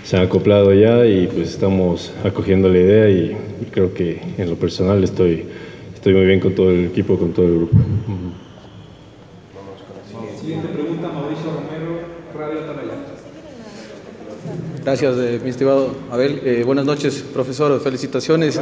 se 0.04 0.16
han 0.18 0.24
acoplado 0.24 0.74
ya 0.74 1.06
y 1.06 1.28
pues 1.28 1.50
estamos 1.50 2.12
acogiendo 2.24 2.70
la 2.70 2.78
idea 2.78 3.10
y, 3.10 3.36
y 3.62 3.66
creo 3.72 3.94
que 3.94 4.22
en 4.38 4.50
lo 4.50 4.56
personal 4.58 5.04
estoy, 5.04 5.46
estoy 5.96 6.14
muy 6.14 6.26
bien 6.26 6.40
con 6.40 6.54
todo 6.54 6.70
el 6.72 6.86
equipo, 6.86 7.18
con 7.18 7.32
todo 7.34 7.46
el 7.48 7.56
grupo. 7.56 7.78
Siguiente 10.40 10.68
pregunta, 10.68 11.08
Mauricio 11.08 11.46
Romero, 11.52 12.00
Radio 12.38 12.60
Atalaya. 12.62 12.94
Gracias, 14.84 15.18
eh, 15.18 15.40
mi 15.44 15.50
estimado 15.50 15.96
Abel. 16.12 16.40
Eh, 16.46 16.64
buenas 16.66 16.86
noches, 16.86 17.24
profesor. 17.34 17.80
Felicitaciones. 17.82 18.60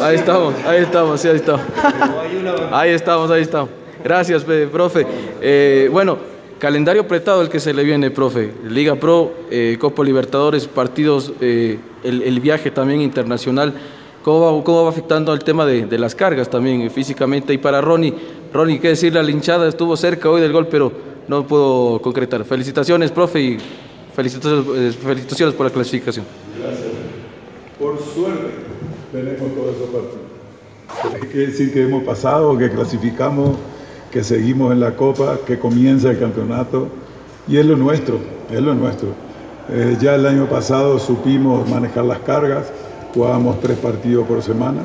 Ahí 0.00 0.16
estamos, 0.16 0.54
ahí 0.66 0.82
estamos, 0.82 1.20
sí, 1.20 1.28
ahí 1.28 1.36
estamos. 1.36 1.62
Ahí 2.72 2.90
estamos, 2.90 3.30
ahí 3.30 3.42
estamos. 3.42 3.70
Gracias, 4.02 4.44
profe. 4.72 5.06
Eh, 5.40 5.88
bueno, 5.92 6.18
calendario 6.58 7.02
apretado 7.02 7.42
el 7.42 7.48
que 7.48 7.60
se 7.60 7.74
le 7.74 7.84
viene, 7.84 8.10
profe. 8.10 8.52
Liga 8.68 8.96
Pro, 8.96 9.32
eh, 9.50 9.76
Copa 9.80 10.02
Libertadores, 10.02 10.66
partidos, 10.66 11.32
eh, 11.40 11.78
el, 12.02 12.22
el 12.22 12.40
viaje 12.40 12.70
también 12.70 13.00
internacional. 13.00 13.74
¿Cómo 14.22 14.84
va, 14.84 14.88
afectando 14.90 15.32
al 15.32 15.38
tema 15.42 15.64
de, 15.64 15.98
las 15.98 16.14
cargas 16.14 16.50
también 16.50 16.90
físicamente? 16.90 17.54
Y 17.54 17.58
para 17.58 17.80
Ronnie, 17.80 18.14
Ronnie, 18.52 18.78
qué 18.78 18.88
decirle, 18.88 19.22
la 19.22 19.30
hinchada 19.30 19.66
estuvo 19.66 19.96
cerca 19.96 20.28
hoy 20.28 20.42
del 20.42 20.52
gol, 20.52 20.66
pero 20.66 20.92
no 21.26 21.46
pudo 21.46 22.02
concretar. 22.02 22.44
Felicitaciones, 22.44 23.10
profe, 23.10 23.40
y 23.40 23.58
felicitaciones 24.14 25.54
por 25.54 25.66
la 25.66 25.72
clasificación. 25.72 26.26
Tenemos 29.12 29.54
todos 29.54 29.76
esos 29.76 29.88
partidos. 29.88 30.30
Hay 31.14 31.28
que 31.28 31.38
decir 31.38 31.72
que 31.72 31.82
hemos 31.82 32.04
pasado, 32.04 32.56
que 32.56 32.70
clasificamos, 32.70 33.56
que 34.10 34.22
seguimos 34.22 34.72
en 34.72 34.80
la 34.80 34.96
Copa, 34.96 35.38
que 35.46 35.58
comienza 35.58 36.10
el 36.10 36.18
campeonato 36.18 36.88
y 37.48 37.56
es 37.56 37.66
lo 37.66 37.76
nuestro, 37.76 38.18
es 38.50 38.60
lo 38.60 38.74
nuestro. 38.74 39.08
Eh, 39.68 39.96
ya 40.00 40.14
el 40.14 40.26
año 40.26 40.46
pasado 40.46 40.98
supimos 40.98 41.68
manejar 41.68 42.04
las 42.04 42.18
cargas, 42.20 42.72
jugábamos 43.14 43.60
tres 43.60 43.78
partidos 43.78 44.26
por 44.26 44.42
semana 44.42 44.82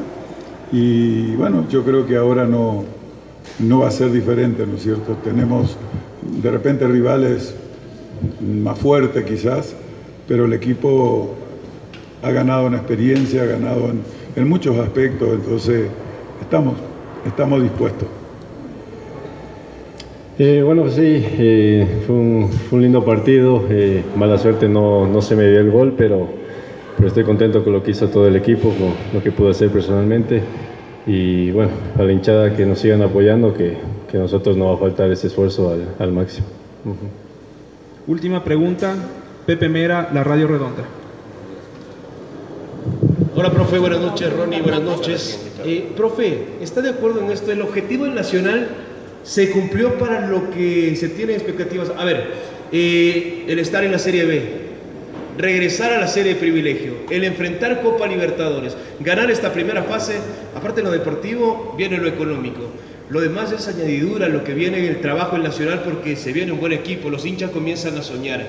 y 0.72 1.36
bueno, 1.36 1.66
yo 1.70 1.84
creo 1.84 2.06
que 2.06 2.18
ahora 2.18 2.46
no, 2.46 2.84
no 3.60 3.80
va 3.80 3.88
a 3.88 3.92
ser 3.92 4.12
diferente, 4.12 4.66
¿no 4.66 4.76
es 4.76 4.84
cierto? 4.84 5.18
Tenemos 5.24 5.78
de 6.22 6.52
repente 6.52 6.88
rivales 6.88 7.56
más 8.42 8.78
fuertes 8.78 9.24
quizás, 9.26 9.74
pero 10.28 10.46
el 10.46 10.54
equipo 10.54 11.36
ha 12.26 12.32
ganado 12.32 12.68
en 12.68 12.74
experiencia, 12.74 13.44
ha 13.44 13.46
ganado 13.46 13.90
en, 13.90 14.02
en 14.36 14.50
muchos 14.50 14.78
aspectos, 14.80 15.30
entonces 15.34 15.88
estamos, 16.42 16.74
estamos 17.26 17.62
dispuestos. 17.62 18.08
Eh, 20.38 20.62
bueno, 20.66 20.82
pues 20.82 20.96
sí, 20.96 21.02
eh, 21.06 21.88
fue, 22.06 22.16
un, 22.16 22.50
fue 22.50 22.78
un 22.78 22.84
lindo 22.84 23.06
partido. 23.06 23.64
eh, 23.70 24.04
mala 24.18 24.38
suerte 24.38 24.68
no, 24.68 25.08
no 25.08 25.22
se 25.22 25.36
me 25.36 25.48
dio 25.48 25.60
el 25.62 25.72
gol, 25.72 25.94
pero, 25.98 26.28
pero 26.98 27.08
estoy 27.08 27.24
contento 27.24 27.64
con 27.64 27.72
lo 27.72 27.82
que 27.84 27.92
hizo 27.92 28.10
todo 28.10 28.28
el 28.28 28.36
equipo, 28.36 28.70
con 28.70 28.94
lo 29.14 29.24
que 29.24 29.32
pude 29.32 29.52
hacer 29.52 29.70
personalmente. 29.70 30.42
Y 31.08 31.52
bueno, 31.52 31.72
a 31.98 32.04
la 32.04 32.12
hinchada 32.12 32.56
que 32.56 32.66
nos 32.66 32.80
sigan 32.80 33.02
apoyando, 33.04 33.54
que, 33.54 33.78
que 34.12 34.18
a 34.18 34.22
nosotros 34.22 34.58
no 34.58 34.66
va 34.66 34.74
a 34.74 34.78
faltar 34.78 35.12
ese 35.12 35.28
esfuerzo 35.28 35.70
al, 35.70 35.88
al 36.00 36.12
máximo. 36.12 36.48
Última 38.08 38.44
pregunta, 38.44 38.94
Pepe 39.46 39.70
Mera, 39.70 40.10
La 40.14 40.24
Radio 40.24 40.48
Redonda. 40.48 40.84
Hola, 43.46 43.54
profe, 43.54 43.78
buenas 43.78 44.02
noches. 44.02 44.34
Ronnie, 44.34 44.60
buenas 44.60 44.82
noches. 44.82 45.40
Eh, 45.64 45.90
profe, 45.96 46.40
¿está 46.62 46.82
de 46.82 46.90
acuerdo 46.90 47.20
en 47.20 47.30
esto? 47.30 47.52
El 47.52 47.62
objetivo 47.62 48.08
Nacional 48.08 48.70
se 49.22 49.52
cumplió 49.52 50.00
para 50.00 50.28
lo 50.28 50.50
que 50.50 50.96
se 50.96 51.10
tiene 51.10 51.34
expectativas. 51.34 51.92
A 51.96 52.04
ver, 52.06 52.26
eh, 52.72 53.46
el 53.48 53.60
estar 53.60 53.84
en 53.84 53.92
la 53.92 54.00
Serie 54.00 54.26
B, 54.26 54.42
regresar 55.38 55.94
a 55.94 56.00
la 56.00 56.08
Serie 56.08 56.34
de 56.34 56.40
Privilegio, 56.40 56.94
el 57.12 57.24
enfrentar 57.24 57.84
Copa 57.84 58.08
Libertadores, 58.08 58.76
ganar 59.02 59.30
esta 59.30 59.54
primera 59.54 59.84
fase, 59.84 60.16
aparte 60.56 60.82
de 60.82 60.88
lo 60.88 60.92
deportivo, 60.92 61.76
viene 61.78 62.00
lo 62.00 62.08
económico. 62.08 62.72
Lo 63.12 63.22
demás 63.22 63.52
es 63.52 63.68
añadidura, 63.68 64.28
lo 64.28 64.44
que 64.44 64.56
viene 64.56 64.80
en 64.80 64.86
el 64.86 65.02
trabajo 65.02 65.36
del 65.36 65.44
Nacional 65.44 65.84
porque 65.86 66.16
se 66.16 66.34
viene 66.34 66.52
un 66.52 66.60
buen 66.60 66.74
equipo, 66.74 67.12
los 67.12 67.24
hinchas 67.24 67.52
comienzan 67.52 67.96
a 67.96 68.02
soñar. 68.02 68.44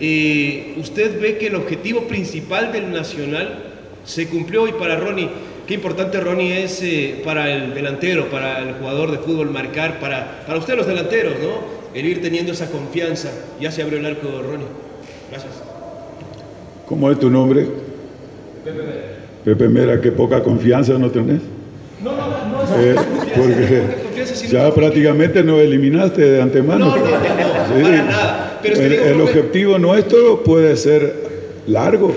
Eh, 0.00 0.74
¿Usted 0.76 1.20
ve 1.20 1.38
que 1.38 1.46
el 1.46 1.54
objetivo 1.54 2.08
principal 2.08 2.72
del 2.72 2.90
Nacional 2.90 3.69
se 4.10 4.26
cumplió 4.26 4.66
y 4.66 4.72
para 4.72 4.96
Ronnie, 4.96 5.28
qué 5.66 5.74
importante 5.74 6.18
Ronnie 6.20 6.64
es 6.64 6.82
eh, 6.82 7.20
para 7.24 7.50
el 7.54 7.74
delantero, 7.74 8.26
para 8.26 8.58
el 8.58 8.74
jugador 8.74 9.12
de 9.12 9.18
fútbol 9.18 9.50
marcar, 9.50 10.00
para, 10.00 10.42
para 10.46 10.58
usted 10.58 10.76
los 10.76 10.86
delanteros, 10.86 11.34
¿no? 11.40 11.80
El 11.94 12.06
ir 12.06 12.20
teniendo 12.20 12.52
esa 12.52 12.70
confianza. 12.70 13.30
Ya 13.60 13.70
se 13.70 13.82
abrió 13.82 13.98
el 13.98 14.06
arco, 14.06 14.28
Ronnie. 14.42 14.66
Gracias. 15.30 15.52
¿Cómo 16.88 17.10
es 17.10 17.20
tu 17.20 17.30
nombre? 17.30 17.66
Pepe 18.64 18.78
Mera. 18.82 19.02
Pepe 19.44 19.68
Mera, 19.68 20.00
qué 20.00 20.10
poca 20.12 20.42
confianza 20.42 20.94
no 20.98 21.08
tenés. 21.10 21.40
No, 22.02 22.10
no, 22.16 22.26
no. 22.26 22.82
Eh, 22.82 22.96
porque 23.36 23.82
ya 24.48 24.72
prácticamente 24.74 25.42
nos 25.44 25.60
eliminaste 25.60 26.20
de 26.22 26.42
antemano. 26.42 26.86
No, 26.86 26.96
no, 26.96 27.04
no, 27.04 27.10
no, 27.10 27.82
para 27.82 28.02
nada. 28.04 28.58
Pero 28.62 28.80
el, 28.80 28.90
digo, 28.90 29.04
el 29.04 29.14
profe- 29.16 29.22
objetivo 29.22 29.78
nuestro 29.78 30.42
puede 30.42 30.76
ser 30.76 31.14
largo. 31.66 32.12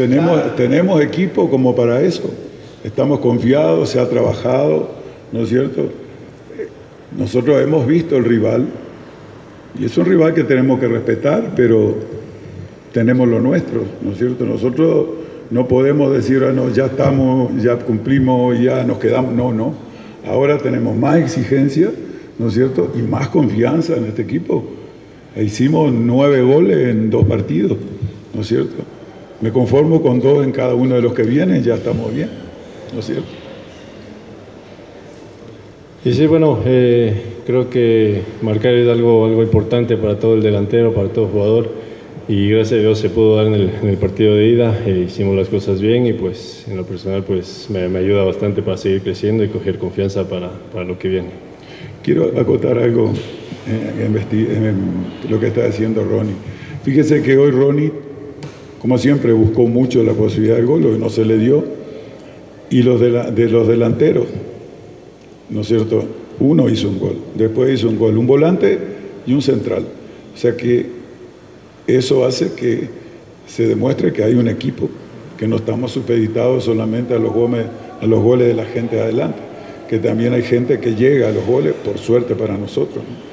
Tenemos, 0.00 0.56
tenemos 0.56 1.02
equipo 1.02 1.50
como 1.50 1.76
para 1.76 2.00
eso. 2.00 2.30
Estamos 2.82 3.20
confiados, 3.20 3.90
se 3.90 4.00
ha 4.00 4.08
trabajado, 4.08 4.88
¿no 5.30 5.40
es 5.40 5.50
cierto? 5.50 5.90
Nosotros 7.18 7.60
hemos 7.60 7.86
visto 7.86 8.16
el 8.16 8.24
rival 8.24 8.64
y 9.78 9.84
es 9.84 9.98
un 9.98 10.06
rival 10.06 10.32
que 10.32 10.44
tenemos 10.44 10.80
que 10.80 10.88
respetar, 10.88 11.52
pero 11.54 11.96
tenemos 12.94 13.28
lo 13.28 13.40
nuestro, 13.40 13.82
¿no 14.00 14.12
es 14.12 14.18
cierto? 14.18 14.46
Nosotros 14.46 15.06
no 15.50 15.68
podemos 15.68 16.10
decir, 16.14 16.44
ah, 16.48 16.52
no, 16.52 16.70
ya 16.70 16.86
estamos, 16.86 17.62
ya 17.62 17.76
cumplimos, 17.76 18.58
ya 18.58 18.82
nos 18.84 18.96
quedamos. 18.96 19.34
No, 19.34 19.52
no. 19.52 19.74
Ahora 20.26 20.56
tenemos 20.56 20.96
más 20.96 21.18
exigencia, 21.18 21.90
¿no 22.38 22.48
es 22.48 22.54
cierto? 22.54 22.90
Y 22.98 23.02
más 23.02 23.28
confianza 23.28 23.98
en 23.98 24.06
este 24.06 24.22
equipo. 24.22 24.64
E 25.36 25.44
hicimos 25.44 25.92
nueve 25.92 26.40
goles 26.40 26.88
en 26.88 27.10
dos 27.10 27.26
partidos, 27.26 27.76
¿no 28.32 28.40
es 28.40 28.46
cierto? 28.46 28.82
Me 29.40 29.50
conformo 29.52 30.02
con 30.02 30.20
dos 30.20 30.44
en 30.44 30.52
cada 30.52 30.74
uno 30.74 30.96
de 30.96 31.02
los 31.02 31.14
que 31.14 31.22
vienen, 31.22 31.62
ya 31.62 31.74
estamos 31.74 32.14
bien, 32.14 32.28
¿no 32.92 33.00
es 33.00 33.06
cierto? 33.06 33.24
Y 36.04 36.12
sí, 36.12 36.26
bueno, 36.26 36.58
eh, 36.64 37.14
creo 37.46 37.68
que 37.68 38.22
marcar 38.42 38.74
es 38.74 38.88
algo, 38.88 39.26
algo 39.26 39.42
importante 39.42 39.96
para 39.96 40.18
todo 40.18 40.34
el 40.34 40.42
delantero, 40.42 40.92
para 40.94 41.08
todo 41.08 41.26
jugador. 41.26 41.68
Y 42.28 42.48
gracias 42.48 42.78
a 42.78 42.82
Dios 42.82 42.98
se 42.98 43.10
pudo 43.10 43.36
dar 43.36 43.46
en 43.46 43.54
el, 43.54 43.70
en 43.82 43.88
el 43.88 43.96
partido 43.96 44.34
de 44.34 44.46
ida, 44.46 44.78
eh, 44.86 45.06
hicimos 45.08 45.36
las 45.36 45.48
cosas 45.48 45.80
bien 45.80 46.06
y 46.06 46.12
pues 46.12 46.64
en 46.68 46.76
lo 46.76 46.84
personal 46.84 47.24
pues 47.24 47.66
me, 47.70 47.88
me 47.88 47.98
ayuda 47.98 48.22
bastante 48.24 48.62
para 48.62 48.76
seguir 48.76 49.02
creciendo 49.02 49.42
y 49.42 49.48
coger 49.48 49.78
confianza 49.78 50.28
para, 50.28 50.50
para 50.72 50.84
lo 50.84 50.98
que 50.98 51.08
viene. 51.08 51.28
Quiero 52.02 52.30
acotar 52.38 52.78
algo 52.78 53.12
en, 53.66 54.16
en 54.16 54.76
lo 55.28 55.40
que 55.40 55.48
está 55.48 55.66
diciendo 55.66 56.04
Ronnie. 56.04 56.34
Fíjese 56.84 57.22
que 57.22 57.36
hoy 57.36 57.50
Ronnie, 57.50 57.92
como 58.80 58.96
siempre, 58.96 59.32
buscó 59.32 59.66
mucho 59.66 60.02
la 60.02 60.14
posibilidad 60.14 60.56
del 60.56 60.64
gol, 60.64 60.86
hoy 60.86 60.98
no 60.98 61.10
se 61.10 61.24
le 61.24 61.38
dio. 61.38 61.62
Y 62.70 62.82
los 62.82 63.00
de, 63.00 63.48
los 63.48 63.68
delanteros, 63.68 64.26
¿no 65.50 65.60
es 65.60 65.66
cierto? 65.66 66.04
Uno 66.38 66.68
hizo 66.68 66.88
un 66.88 66.98
gol, 66.98 67.16
después 67.34 67.74
hizo 67.74 67.88
un 67.88 67.98
gol, 67.98 68.16
un 68.16 68.26
volante 68.26 68.78
y 69.26 69.34
un 69.34 69.42
central. 69.42 69.84
O 70.34 70.38
sea 70.38 70.56
que 70.56 70.86
eso 71.86 72.24
hace 72.24 72.52
que 72.54 72.88
se 73.46 73.66
demuestre 73.66 74.12
que 74.12 74.24
hay 74.24 74.34
un 74.34 74.48
equipo, 74.48 74.88
que 75.36 75.46
no 75.46 75.56
estamos 75.56 75.92
supeditados 75.92 76.64
solamente 76.64 77.12
a 77.12 77.18
los, 77.18 77.34
goles, 77.34 77.66
a 78.00 78.06
los 78.06 78.22
goles 78.22 78.48
de 78.48 78.54
la 78.54 78.64
gente 78.64 78.96
de 78.96 79.02
adelante, 79.02 79.40
que 79.90 79.98
también 79.98 80.32
hay 80.32 80.42
gente 80.42 80.78
que 80.78 80.94
llega 80.94 81.28
a 81.28 81.32
los 81.32 81.44
goles, 81.44 81.74
por 81.84 81.98
suerte 81.98 82.34
para 82.34 82.56
nosotros. 82.56 83.04
¿no? 83.04 83.30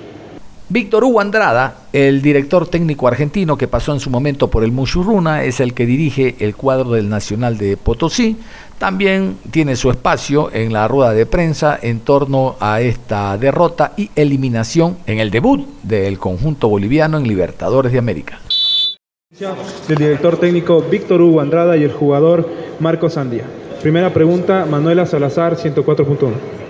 Víctor 0.70 1.06
Hugo 1.06 1.22
Andrada, 1.22 1.76
el 1.94 2.22
director 2.22 2.68
técnico 2.68 3.08
argentino 3.08 3.58
que 3.58 3.70
pasó 3.70 3.94
en 3.94 4.02
su 4.02 4.10
momento 4.10 4.50
por 4.50 4.66
el 4.66 4.74
Mushurruna, 4.74 5.46
es 5.46 5.62
el 5.62 5.74
que 5.74 5.86
dirige 5.86 6.36
el 6.40 6.58
cuadro 6.58 6.92
del 6.92 7.08
Nacional 7.08 7.58
de 7.58 7.78
Potosí. 7.78 8.36
También 8.78 9.38
tiene 9.50 9.78
su 9.78 9.90
espacio 9.90 10.52
en 10.52 10.74
la 10.74 10.90
rueda 10.90 11.14
de 11.14 11.26
prensa 11.26 11.80
en 11.82 12.02
torno 12.02 12.58
a 12.60 12.82
esta 12.82 13.38
derrota 13.38 13.94
y 13.96 14.12
eliminación 14.18 14.98
en 15.06 15.20
el 15.20 15.32
debut 15.32 15.66
del 15.84 16.20
conjunto 16.20 16.68
boliviano 16.68 17.18
en 17.18 17.30
Libertadores 17.30 17.94
de 17.94 18.00
América. 18.00 18.40
del 19.88 19.98
director 19.98 20.38
técnico 20.38 20.82
Víctor 20.82 21.22
Hugo 21.22 21.40
Andrada 21.40 21.78
y 21.78 21.84
el 21.84 21.94
jugador 21.94 22.50
Marcos 22.82 23.18
Andía. 23.18 23.46
Primera 23.82 24.12
pregunta, 24.12 24.66
Manuela 24.70 25.06
Salazar, 25.06 25.56
104.1. 25.56 26.67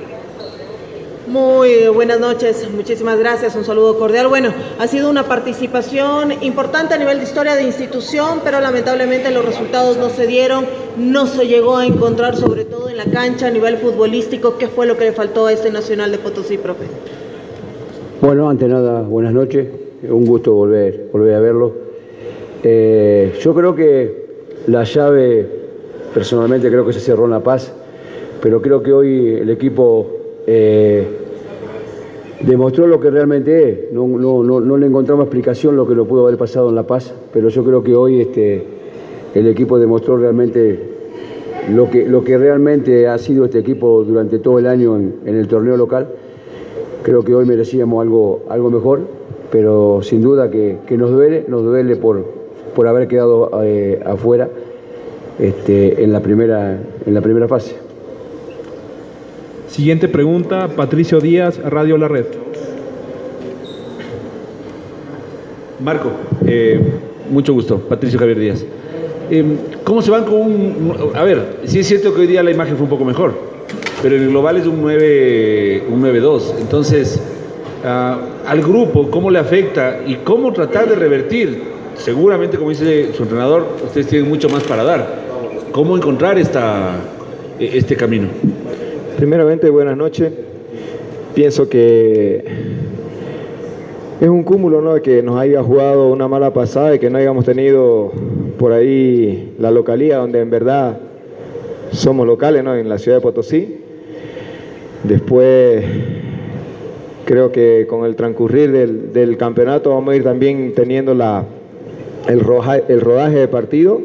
Muy 1.28 1.90
buenas 1.90 2.22
noches, 2.22 2.66
muchísimas 2.74 3.20
gracias, 3.20 3.54
un 3.58 3.66
saludo 3.66 4.00
cordial. 4.00 4.30
Bueno, 4.30 4.54
ha 4.80 4.88
sido 4.88 5.10
una 5.10 5.24
participación 5.24 6.32
importante 6.42 6.94
a 6.94 6.98
nivel 6.98 7.18
de 7.18 7.26
historia 7.26 7.58
de 7.58 7.64
institución, 7.64 8.40
pero 8.46 8.62
lamentablemente 8.62 9.30
los 9.32 9.44
resultados 9.44 9.98
no 9.98 10.08
se 10.10 10.26
dieron, 10.26 10.66
no 10.98 11.28
se 11.28 11.46
llegó 11.46 11.76
a 11.76 11.86
encontrar, 11.86 12.38
sobre 12.38 12.64
todo 12.64 12.88
en 12.88 12.96
la 12.96 13.04
cancha 13.04 13.48
a 13.48 13.52
nivel 13.52 13.76
futbolístico. 13.76 14.58
¿Qué 14.58 14.70
fue 14.70 14.86
lo 14.86 14.96
que 14.96 15.04
le 15.04 15.12
faltó 15.12 15.48
a 15.48 15.52
este 15.52 15.70
Nacional 15.70 16.12
de 16.12 16.18
Potosí, 16.18 16.58
profe? 16.58 16.86
Bueno, 18.22 18.50
ante 18.50 18.70
nada, 18.70 19.02
buenas 19.02 19.34
noches. 19.34 19.68
Un 20.10 20.26
gusto 20.26 20.54
volver, 20.54 21.10
volver 21.12 21.34
a 21.34 21.42
verlo. 21.42 21.74
Eh, 22.64 23.38
yo 23.42 23.54
creo 23.54 23.76
que 23.76 24.28
la 24.68 24.86
llave, 24.86 25.46
personalmente 26.14 26.70
creo 26.70 26.86
que 26.86 26.94
se 26.94 27.02
cerró 27.02 27.26
en 27.26 27.32
La 27.32 27.42
Paz, 27.42 27.74
pero 28.42 28.62
creo 28.62 28.82
que 28.82 28.94
hoy 28.94 29.28
el 29.42 29.50
equipo 29.50 30.17
eh, 30.48 31.06
demostró 32.42 32.88
lo 32.88 33.00
que 33.00 33.10
realmente 33.12 33.70
es. 33.70 33.94
No, 33.94 34.08
no, 34.08 34.44
no, 34.44 34.60
no 34.62 34.78
le 34.78 34.88
encontramos 34.88 35.26
explicación 35.26 35.76
lo 35.76 35.88
que 35.88 35.94
lo 35.96 36.06
pudo 36.06 36.26
haber 36.26 36.38
pasado 36.38 36.70
en 36.70 36.76
La 36.76 36.84
Paz, 36.84 37.14
pero 37.34 37.50
yo 37.50 37.64
creo 37.64 37.84
que 37.84 37.96
hoy 37.96 38.22
este, 38.22 38.64
el 39.36 39.48
equipo 39.48 39.78
demostró 39.78 40.18
realmente 40.18 40.80
lo 41.74 41.90
que, 41.90 42.08
lo 42.08 42.24
que 42.24 42.38
realmente 42.38 43.08
ha 43.08 43.18
sido 43.18 43.46
este 43.46 43.60
equipo 43.60 44.04
durante 44.04 44.40
todo 44.40 44.58
el 44.60 44.68
año 44.68 44.96
en- 44.96 45.16
el 45.26 45.48
torneo 45.48 45.76
local. 45.78 46.08
Creo 47.04 47.24
que 47.24 47.34
hoy 47.36 47.46
merecíamos 47.46 48.02
algo, 48.02 48.44
algo 48.50 48.70
mejor, 48.72 49.02
pero 49.52 50.00
sin 50.02 50.22
duda 50.22 50.50
que, 50.50 50.78
que 50.88 50.98
nos 50.98 51.12
duele, 51.12 51.46
nos 51.48 51.64
duele 51.64 51.96
por, 51.96 52.24
por 52.76 52.88
haber 52.88 53.08
quedado 53.08 53.50
eh, 53.64 54.02
afuera 54.06 54.50
este, 55.40 56.04
en, 56.04 56.12
la 56.12 56.22
primera, 56.22 56.80
en 57.06 57.14
la 57.14 57.22
primera 57.22 57.48
fase. 57.48 57.76
Siguiente 59.78 60.08
pregunta, 60.08 60.70
Patricio 60.70 61.20
Díaz, 61.22 61.60
Radio 61.64 62.00
La 62.00 62.08
Red. 62.08 62.26
Marco, 65.80 66.10
eh, 66.48 66.82
mucho 67.30 67.54
gusto. 67.54 67.78
Patricio 67.78 68.18
Javier 68.18 68.40
Díaz. 68.40 68.66
Eh, 69.30 69.46
¿Cómo 69.84 70.02
se 70.02 70.10
van 70.10 70.24
con 70.24 70.34
un... 70.34 70.94
A 71.14 71.22
ver, 71.22 71.60
sí 71.66 71.78
es 71.78 71.86
cierto 71.86 72.12
que 72.16 72.22
hoy 72.22 72.26
día 72.26 72.42
la 72.42 72.50
imagen 72.50 72.76
fue 72.76 72.86
un 72.86 72.90
poco 72.90 73.06
mejor, 73.06 73.36
pero 74.02 74.16
el 74.16 74.30
global 74.30 74.58
es 74.58 74.66
un 74.66 74.82
9 74.82 75.84
un 75.92 76.02
9-2. 76.02 76.56
Entonces, 76.60 77.22
ah, 77.86 78.20
al 78.48 78.62
grupo, 78.64 79.12
¿cómo 79.12 79.30
le 79.30 79.38
afecta 79.38 80.00
y 80.08 80.16
cómo 80.16 80.54
tratar 80.54 80.90
de 80.90 80.96
revertir? 80.96 81.62
Seguramente, 81.98 82.58
como 82.58 82.72
dice 82.72 83.14
su 83.14 83.22
entrenador, 83.22 83.68
ustedes 83.86 84.08
tienen 84.08 84.28
mucho 84.28 84.50
más 84.50 84.64
para 84.64 84.84
dar. 84.84 85.08
¿Cómo 85.72 85.96
encontrar 85.96 86.40
esta, 86.40 86.96
este 87.60 87.96
camino? 87.96 88.30
Primeramente, 89.18 89.70
buenas 89.72 89.98
noches. 89.98 90.32
Pienso 91.34 91.68
que 91.68 92.44
es 94.22 94.28
un 94.28 94.44
cúmulo, 94.44 94.80
¿no? 94.82 95.02
Que 95.02 95.24
nos 95.24 95.40
haya 95.40 95.64
jugado 95.64 96.12
una 96.12 96.28
mala 96.28 96.54
pasada 96.54 96.94
y 96.96 97.00
que 97.00 97.10
no 97.10 97.18
hayamos 97.18 97.44
tenido 97.44 98.12
por 98.60 98.74
ahí 98.74 99.56
la 99.58 99.72
localía 99.72 100.18
donde 100.18 100.40
en 100.42 100.52
verdad 100.52 101.00
somos 101.92 102.28
locales, 102.28 102.64
¿no? 102.64 102.76
En 102.76 102.90
la 102.90 103.00
ciudad 103.00 103.18
de 103.18 103.22
Potosí. 103.22 103.78
Después, 105.04 105.84
creo 107.26 107.52
que 107.52 107.88
con 107.90 108.06
el 108.06 108.16
transcurrir 108.16 108.72
del, 108.72 109.14
del 109.14 109.36
campeonato 109.38 109.92
vamos 109.96 110.14
a 110.14 110.16
ir 110.18 110.24
también 110.24 110.74
teniendo 110.76 111.16
la, 111.16 111.44
el, 112.28 112.40
roja- 112.40 112.84
el 112.88 113.02
rodaje 113.02 113.38
de 113.40 113.48
partido 113.48 114.00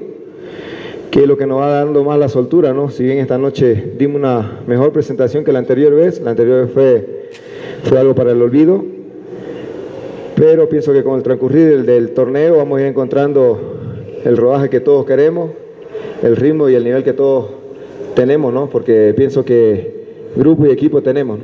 que 1.12 1.26
lo 1.26 1.36
que 1.36 1.46
nos 1.46 1.60
va 1.60 1.68
dando 1.68 2.02
más 2.04 2.18
la 2.18 2.30
soltura, 2.30 2.72
¿no? 2.72 2.88
Si 2.88 3.04
bien 3.04 3.18
esta 3.18 3.36
noche 3.36 3.92
dimos 3.98 4.16
una 4.16 4.60
mejor 4.66 4.92
presentación 4.92 5.44
que 5.44 5.52
la 5.52 5.58
anterior 5.58 5.94
vez, 5.94 6.22
la 6.22 6.30
anterior 6.30 6.62
vez 6.62 6.72
fue, 6.72 7.28
fue 7.84 7.98
algo 7.98 8.14
para 8.14 8.32
el 8.32 8.40
olvido, 8.40 8.82
pero 10.34 10.70
pienso 10.70 10.94
que 10.94 11.04
con 11.04 11.16
el 11.16 11.22
transcurrir 11.22 11.68
del, 11.68 11.84
del 11.84 12.14
torneo 12.14 12.56
vamos 12.56 12.78
a 12.78 12.80
ir 12.80 12.86
encontrando 12.86 13.60
el 14.24 14.38
rodaje 14.38 14.70
que 14.70 14.80
todos 14.80 15.04
queremos, 15.04 15.50
el 16.22 16.34
ritmo 16.34 16.70
y 16.70 16.76
el 16.76 16.84
nivel 16.84 17.04
que 17.04 17.12
todos 17.12 17.50
tenemos, 18.14 18.50
¿no? 18.54 18.70
Porque 18.70 19.12
pienso 19.14 19.44
que 19.44 20.32
grupo 20.34 20.64
y 20.64 20.70
equipo 20.70 21.02
tenemos. 21.02 21.40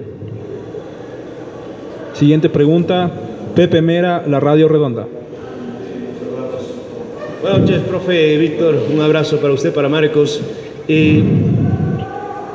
Siguiente 2.14 2.48
pregunta, 2.48 3.10
Pepe 3.54 3.82
Mera, 3.82 4.24
La 4.26 4.40
Radio 4.40 4.66
Redonda. 4.66 5.06
Buenas 7.40 7.60
noches, 7.60 7.82
profe 7.82 8.36
Víctor. 8.36 8.76
Un 8.92 9.00
abrazo 9.00 9.38
para 9.38 9.54
usted, 9.54 9.72
para 9.72 9.88
Marcos. 9.88 10.40
Eh, 10.88 11.22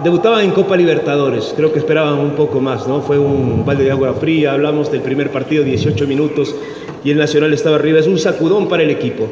debutaba 0.04 0.44
en 0.44 0.52
Copa 0.52 0.76
Libertadores. 0.76 1.54
Creo 1.56 1.72
que 1.72 1.80
esperaban 1.80 2.20
un 2.20 2.32
poco 2.32 2.60
más, 2.60 2.86
¿no? 2.86 3.02
Fue 3.02 3.18
un 3.18 3.66
balde 3.66 3.86
de 3.86 3.92
agua 3.92 4.14
fría. 4.14 4.52
Hablamos 4.52 4.92
del 4.92 5.02
primer 5.02 5.32
partido, 5.32 5.64
18 5.64 6.06
minutos, 6.06 6.54
y 7.02 7.12
el 7.12 7.18
Nacional 7.18 7.54
estaba 7.54 7.78
arriba. 7.78 8.00
Es 8.00 8.08
un 8.08 8.20
sacudón 8.20 8.68
para 8.68 8.84
el 8.84 8.90
equipo. 8.90 9.30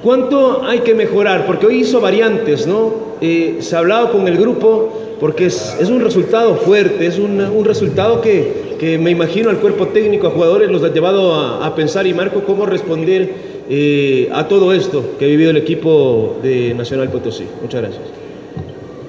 ¿Cuánto 0.00 0.62
hay 0.62 0.80
que 0.80 0.94
mejorar? 0.94 1.44
Porque 1.44 1.66
hoy 1.66 1.80
hizo 1.80 2.00
variantes, 2.00 2.66
¿no? 2.68 3.04
eh, 3.20 3.56
se 3.60 3.74
ha 3.74 3.78
hablado 3.78 4.12
con 4.12 4.28
el 4.28 4.36
grupo, 4.36 5.16
porque 5.18 5.46
es, 5.46 5.76
un 5.88 6.00
resultado 6.00 6.56
fuerte, 6.56 7.06
es 7.06 7.18
un, 7.18 7.64
resultado 7.64 8.20
que, 8.20 8.76
que, 8.78 8.98
me 8.98 9.10
imagino 9.10 9.50
al 9.50 9.56
cuerpo 9.56 9.88
técnico, 9.88 10.26
a 10.26 10.30
jugadores, 10.30 10.70
los 10.70 10.82
ha 10.82 10.92
llevado 10.92 11.34
a, 11.34 11.64
a 11.64 11.74
pensar, 11.74 12.06
y 12.06 12.12
Marco, 12.12 12.42
cómo 12.44 12.66
responder 12.66 13.53
eh, 13.68 14.28
a 14.32 14.46
todo 14.48 14.72
esto 14.72 15.02
que 15.18 15.24
ha 15.24 15.28
vivido 15.28 15.50
el 15.50 15.56
equipo 15.56 16.36
de 16.42 16.74
Nacional 16.74 17.08
Potosí. 17.08 17.44
Muchas 17.62 17.82
gracias. 17.82 18.02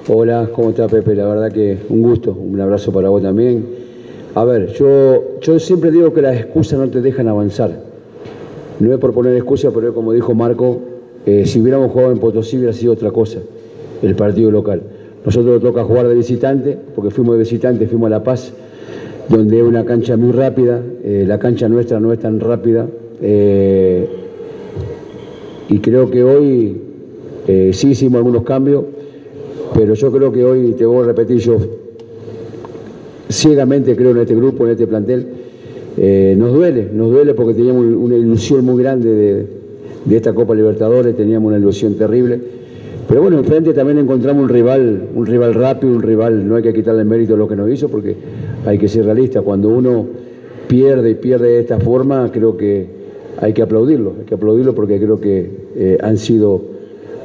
Hola, 0.08 0.50
¿cómo 0.54 0.70
está 0.70 0.88
Pepe? 0.88 1.16
La 1.16 1.26
verdad 1.26 1.52
que 1.52 1.78
un 1.90 2.02
gusto, 2.02 2.32
un 2.32 2.60
abrazo 2.62 2.92
para 2.92 3.10
vos 3.10 3.22
también. 3.22 3.66
A 4.36 4.44
ver, 4.44 4.74
yo, 4.74 5.40
yo 5.42 5.60
siempre 5.60 5.92
digo 5.92 6.14
que 6.14 6.22
las 6.22 6.36
excusas 6.36 6.78
no 6.78 6.90
te 6.90 7.02
dejan 7.02 7.28
avanzar. 7.28 7.72
No 8.80 8.94
es 8.94 9.00
por 9.00 9.14
poner 9.14 9.36
excusas, 9.36 9.72
pero 9.74 9.94
como 9.94 10.14
dijo 10.14 10.36
Marco, 10.36 10.80
eh, 11.26 11.46
si 11.46 11.60
hubiéramos 11.60 11.92
jugado 11.92 12.12
en 12.12 12.20
Potosí 12.20 12.58
hubiera 12.58 12.74
sido 12.74 12.94
otra 12.94 13.12
cosa, 13.12 13.40
el 14.02 14.16
partido 14.16 14.52
local. 14.52 14.82
Nosotros 15.26 15.56
nos 15.56 15.64
toca 15.64 15.84
jugar 15.84 16.08
de 16.08 16.14
visitante, 16.16 16.78
porque 16.94 17.10
fuimos 17.10 17.34
de 17.36 17.40
visitante, 17.40 17.88
fuimos 17.88 18.08
a 18.08 18.10
La 18.12 18.24
Paz, 18.24 18.54
donde 19.30 19.58
es 19.58 19.64
una 19.64 19.86
cancha 19.86 20.18
muy 20.18 20.34
rápida, 20.34 20.82
eh, 21.04 21.26
la 21.28 21.40
cancha 21.40 21.68
nuestra 21.68 22.00
no 22.00 22.14
es 22.14 22.20
tan 22.20 22.40
rápida, 22.40 22.88
eh, 23.22 24.08
y 25.70 25.80
creo 25.80 26.10
que 26.10 26.24
hoy 26.24 26.78
eh, 27.48 27.72
sí 27.74 27.90
hicimos 27.90 28.18
algunos 28.18 28.44
cambios, 28.44 28.84
pero 29.74 29.94
yo 29.94 30.12
creo 30.12 30.32
que 30.32 30.44
hoy, 30.44 30.74
te 30.78 30.86
voy 30.86 31.04
a 31.04 31.08
repetir, 31.08 31.38
yo 31.40 31.58
ciegamente 33.30 33.96
creo 33.96 34.12
en 34.12 34.18
este 34.18 34.36
grupo, 34.36 34.66
en 34.66 34.72
este 34.72 34.88
plantel, 34.88 35.28
eh, 35.98 36.36
nos 36.38 36.54
duele, 36.54 36.90
nos 36.94 37.12
duele 37.12 37.34
porque 37.34 37.54
teníamos 37.54 37.86
una 37.86 38.16
ilusión 38.16 38.66
muy 38.66 38.82
grande 38.82 39.10
de, 39.10 39.48
de, 40.06 40.16
esta 40.16 40.34
Copa 40.34 40.54
Libertadores, 40.54 41.16
teníamos 41.16 41.50
una 41.50 41.58
ilusión 41.58 41.96
terrible. 41.96 42.40
Pero 43.08 43.22
bueno, 43.22 43.38
enfrente 43.38 43.74
también 43.74 44.00
encontramos 44.00 44.44
un 44.44 44.50
rival, 44.50 45.10
un 45.14 45.26
rival 45.26 45.54
rápido, 45.54 45.94
un 45.94 46.02
rival, 46.02 46.48
no 46.48 46.56
hay 46.56 46.64
que 46.64 46.74
quitarle 46.74 47.02
el 47.02 47.08
mérito 47.08 47.36
a 47.36 47.38
lo 47.38 47.48
que 47.48 47.56
nos 47.56 47.70
hizo 47.70 47.88
porque 47.88 48.16
hay 48.66 48.78
que 48.80 48.88
ser 48.88 49.06
realista. 49.06 49.42
Cuando 49.42 49.70
uno 49.70 50.08
pierde 50.68 51.12
y 51.12 51.16
pierde 51.16 51.50
de 51.50 51.60
esta 51.60 51.80
forma, 51.80 52.32
creo 52.32 52.58
que 52.58 52.95
hay 53.42 53.54
que 53.54 53.62
aplaudirlo, 53.62 54.14
hay 54.20 54.26
que 54.26 54.36
aplaudirlo 54.36 54.74
porque 54.74 55.00
creo 55.00 55.20
que 55.20 55.50
eh, 55.76 55.98
han 56.02 56.18
sido, 56.18 56.62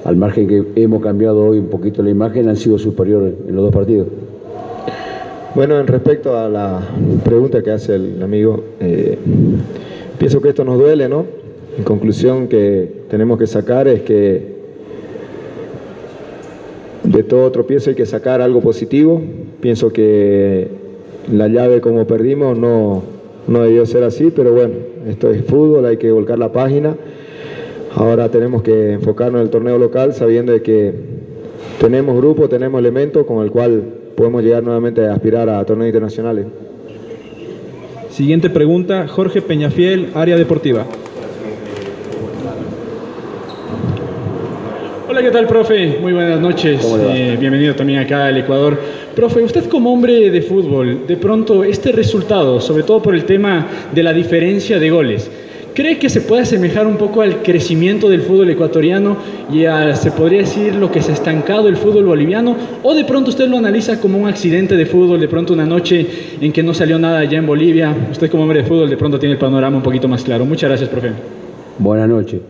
al 0.05 0.17
margen 0.17 0.49
que 0.49 0.65
hemos 0.77 1.03
cambiado 1.03 1.45
hoy 1.45 1.59
un 1.59 1.69
poquito 1.69 2.03
la 2.03 2.11
imagen, 2.11 2.49
han 2.49 2.57
sido 2.57 2.79
superiores 2.79 3.35
en 3.47 3.55
los 3.55 3.65
dos 3.65 3.75
partidos. 3.75 4.09
Bueno, 5.55 5.81
en 5.81 5.87
respecto 5.87 6.37
a 6.37 6.49
la 6.49 6.81
pregunta 7.25 7.63
que 7.63 7.73
hace 7.73 7.97
el 7.97 8.23
amigo, 8.23 8.63
eh, 8.79 9.19
pienso 10.19 10.41
que 10.41 10.51
esto 10.51 10.65
nos 10.65 10.79
duele, 10.79 11.09
¿no? 11.09 11.25
En 11.77 11.85
conclusión 11.85 12.47
que 12.47 13.03
tenemos 13.09 13.39
que 13.39 13.47
sacar 13.47 13.89
es 13.89 14.03
que 14.03 14.61
de 17.05 17.23
todo 17.25 17.51
tropiezo 17.51 17.91
hay 17.91 17.97
que 17.97 18.07
sacar 18.07 18.41
algo 18.41 18.61
positivo. 18.61 19.21
Pienso 19.61 19.93
que 19.93 20.69
la 21.33 21.49
llave 21.49 21.81
como 21.81 22.07
perdimos 22.07 22.57
no, 22.57 23.03
no 23.49 23.63
debió 23.63 23.87
ser 23.87 24.05
así, 24.05 24.33
pero 24.35 24.53
bueno, 24.53 24.75
esto 25.07 25.31
es 25.31 25.45
fútbol, 25.45 25.87
hay 25.87 25.97
que 25.97 26.11
volcar 26.11 26.39
la 26.39 26.53
página. 26.53 26.97
Ahora 27.95 28.31
tenemos 28.31 28.63
que 28.63 28.93
enfocarnos 28.93 29.41
en 29.41 29.47
el 29.47 29.51
torneo 29.51 29.79
local 29.79 30.15
sabiendo 30.15 30.53
de 30.53 30.63
que 30.63 30.93
tenemos 31.81 32.17
grupo, 32.17 32.49
tenemos 32.49 32.79
elementos 32.79 33.27
con 33.27 33.43
el 33.43 33.51
cual 33.51 33.83
podemos 34.15 34.43
llegar 34.43 34.63
nuevamente 34.63 35.07
a 35.07 35.15
aspirar 35.15 35.49
a 35.49 35.65
torneos 35.65 35.89
internacionales. 35.89 36.47
Siguiente 38.11 38.51
pregunta, 38.51 39.09
Jorge 39.09 39.41
Peñafiel, 39.41 40.11
área 40.15 40.37
deportiva. 40.37 40.85
Hola, 45.09 45.23
¿qué 45.23 45.31
tal, 45.31 45.47
profe? 45.47 45.99
Muy 46.01 46.13
buenas 46.13 46.41
noches. 46.41 46.81
Eh, 46.85 47.37
bienvenido 47.41 47.75
también 47.75 47.99
acá 47.99 48.27
al 48.27 48.37
Ecuador. 48.37 48.79
Profe, 49.21 49.43
usted 49.43 49.67
como 49.67 49.93
hombre 49.93 50.31
de 50.31 50.41
fútbol, 50.41 51.07
de 51.07 51.19
pronto 51.19 51.63
este 51.63 51.93
resultado, 51.93 52.59
sobre 52.59 52.85
todo 52.85 53.03
por 53.03 53.15
el 53.15 53.27
tema 53.27 53.67
de 53.95 54.03
la 54.03 54.15
diferencia 54.15 54.79
de 54.79 54.89
goles, 54.89 55.31
¿cree 55.75 55.99
que 55.99 56.09
se 56.09 56.23
puede 56.23 56.41
asemejar 56.41 56.87
un 56.87 56.97
poco 56.97 57.21
al 57.21 57.43
crecimiento 57.43 58.09
del 58.09 58.23
fútbol 58.23 58.49
ecuatoriano 58.49 59.19
y 59.53 59.67
a, 59.67 59.95
se 59.95 60.11
podría 60.11 60.39
decir, 60.39 60.75
lo 60.75 60.91
que 60.91 61.03
se 61.03 61.11
ha 61.11 61.15
estancado 61.15 61.69
el 61.69 61.77
fútbol 61.77 62.07
boliviano? 62.07 62.57
¿O 62.83 62.95
de 62.95 63.05
pronto 63.05 63.29
usted 63.29 63.47
lo 63.47 63.59
analiza 63.59 64.01
como 64.01 64.17
un 64.17 64.27
accidente 64.27 64.75
de 64.75 64.87
fútbol, 64.87 65.21
de 65.21 65.29
pronto 65.29 65.53
una 65.53 65.67
noche 65.67 66.07
en 66.41 66.51
que 66.51 66.63
no 66.63 66.73
salió 66.73 66.99
nada 66.99 67.19
allá 67.19 67.37
en 67.37 67.47
Bolivia? 67.47 67.95
Usted 68.11 68.31
como 68.31 68.45
hombre 68.45 68.63
de 68.63 68.69
fútbol 68.71 68.89
de 68.89 68.97
pronto 68.97 69.19
tiene 69.19 69.35
el 69.35 69.39
panorama 69.39 69.77
un 69.77 69.83
poquito 69.83 70.09
más 70.09 70.25
claro. 70.25 70.47
Muchas 70.47 70.71
gracias, 70.71 70.89
profe. 70.89 71.11
Buenas 71.79 72.09
noches. 72.09 72.41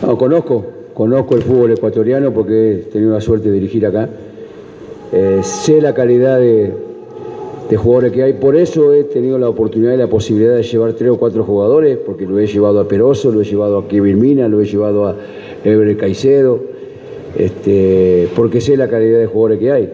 No, 0.00 0.16
conozco, 0.16 0.64
conozco 0.94 1.36
el 1.36 1.42
fútbol 1.42 1.72
ecuatoriano 1.72 2.32
porque 2.32 2.72
he 2.72 2.76
tenido 2.90 3.12
la 3.12 3.20
suerte 3.20 3.50
de 3.50 3.56
dirigir 3.56 3.84
acá. 3.84 4.08
Eh, 5.12 5.40
sé 5.42 5.82
la 5.82 5.92
calidad 5.92 6.40
de, 6.40 6.72
jugadores 7.76 8.12
que 8.12 8.22
hay, 8.22 8.32
por 8.34 8.56
eso 8.56 8.92
he 8.92 9.04
tenido 9.04 9.38
la 9.38 9.48
oportunidad 9.48 9.94
y 9.94 9.96
la 9.96 10.06
posibilidad 10.06 10.56
de 10.56 10.62
llevar 10.62 10.92
tres 10.94 11.10
o 11.10 11.18
cuatro 11.18 11.44
jugadores, 11.44 11.98
porque 11.98 12.26
lo 12.26 12.38
he 12.38 12.46
llevado 12.46 12.80
a 12.80 12.88
Peroso, 12.88 13.30
lo 13.30 13.40
he 13.40 13.44
llevado 13.44 13.78
a 13.78 13.88
Kevin 13.88 14.20
Mina, 14.20 14.48
lo 14.48 14.60
he 14.60 14.66
llevado 14.66 15.06
a 15.06 15.16
Ebre 15.64 15.96
Caicedo, 15.96 16.60
este, 17.36 18.28
porque 18.36 18.60
sé 18.60 18.76
la 18.76 18.88
calidad 18.88 19.18
de 19.18 19.26
jugadores 19.26 19.58
que 19.58 19.70
hay. 19.70 19.90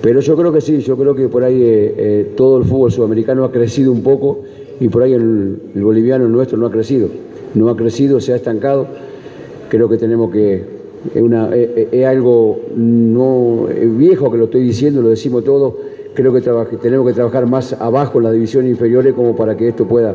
Pero 0.00 0.20
yo 0.20 0.36
creo 0.36 0.52
que 0.52 0.60
sí, 0.60 0.80
yo 0.80 0.96
creo 0.96 1.14
que 1.14 1.28
por 1.28 1.44
ahí 1.44 1.62
eh, 1.62 1.94
eh, 1.96 2.32
todo 2.36 2.58
el 2.58 2.64
fútbol 2.64 2.90
sudamericano 2.90 3.44
ha 3.44 3.52
crecido 3.52 3.92
un 3.92 4.02
poco 4.02 4.40
y 4.80 4.88
por 4.88 5.02
ahí 5.02 5.12
el, 5.12 5.58
el 5.74 5.84
boliviano 5.84 6.28
nuestro 6.28 6.58
no 6.58 6.66
ha 6.66 6.70
crecido, 6.72 7.08
no 7.54 7.68
ha 7.68 7.76
crecido, 7.76 8.20
se 8.20 8.32
ha 8.32 8.36
estancado. 8.36 8.86
Creo 9.68 9.88
que 9.88 9.96
tenemos 9.96 10.32
que, 10.32 10.64
es, 11.14 12.06
algo 12.06 12.60
viejo 12.74 14.30
que 14.30 14.38
lo 14.38 14.44
estoy 14.44 14.62
diciendo, 14.62 15.02
lo 15.02 15.08
decimos 15.08 15.44
todo, 15.44 15.76
creo 16.14 16.32
que 16.32 16.40
tenemos 16.40 17.06
que 17.06 17.12
trabajar 17.12 17.46
más 17.46 17.72
abajo 17.74 18.18
en 18.18 18.24
las 18.24 18.32
divisiones 18.32 18.70
inferiores 18.70 19.14
como 19.14 19.34
para 19.34 19.56
que 19.56 19.68
esto 19.68 19.86
pueda, 19.86 20.14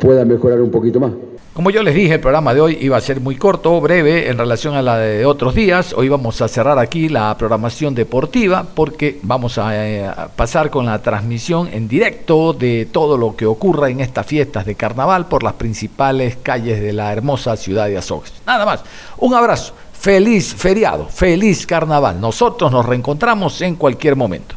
pueda 0.00 0.24
mejorar 0.24 0.60
un 0.60 0.70
poquito 0.70 1.00
más. 1.00 1.12
Como 1.56 1.70
yo 1.70 1.82
les 1.82 1.94
dije, 1.94 2.12
el 2.12 2.20
programa 2.20 2.52
de 2.52 2.60
hoy 2.60 2.76
iba 2.82 2.98
a 2.98 3.00
ser 3.00 3.18
muy 3.18 3.36
corto, 3.36 3.80
breve, 3.80 4.28
en 4.28 4.36
relación 4.36 4.74
a 4.74 4.82
la 4.82 4.98
de 4.98 5.24
otros 5.24 5.54
días. 5.54 5.94
Hoy 5.94 6.10
vamos 6.10 6.42
a 6.42 6.48
cerrar 6.48 6.78
aquí 6.78 7.08
la 7.08 7.34
programación 7.38 7.94
deportiva 7.94 8.66
porque 8.74 9.20
vamos 9.22 9.56
a, 9.56 9.70
eh, 9.74 10.06
pasar 10.36 10.68
con 10.68 10.84
la 10.84 11.00
transmisión 11.00 11.70
en 11.72 11.88
directo 11.88 12.52
de 12.52 12.86
todo 12.92 13.16
lo 13.16 13.36
que 13.36 13.46
ocurra 13.46 13.88
en 13.88 14.00
estas 14.00 14.26
fiestas 14.26 14.66
de 14.66 14.74
carnaval 14.74 15.28
por 15.28 15.42
las 15.42 15.54
principales 15.54 16.36
calles 16.42 16.78
de 16.78 16.92
la 16.92 17.10
hermosa 17.10 17.56
ciudad 17.56 17.86
de 17.86 17.96
Azogues. 17.96 18.34
Nada 18.46 18.66
más, 18.66 18.84
un 19.16 19.32
abrazo, 19.32 19.72
feliz 19.98 20.54
feriado, 20.54 21.06
feliz 21.08 21.66
carnaval. 21.66 22.20
Nosotros 22.20 22.70
nos 22.70 22.84
reencontramos 22.86 23.60
en 23.62 23.76
cualquier 23.76 24.16
momento. 24.16 24.56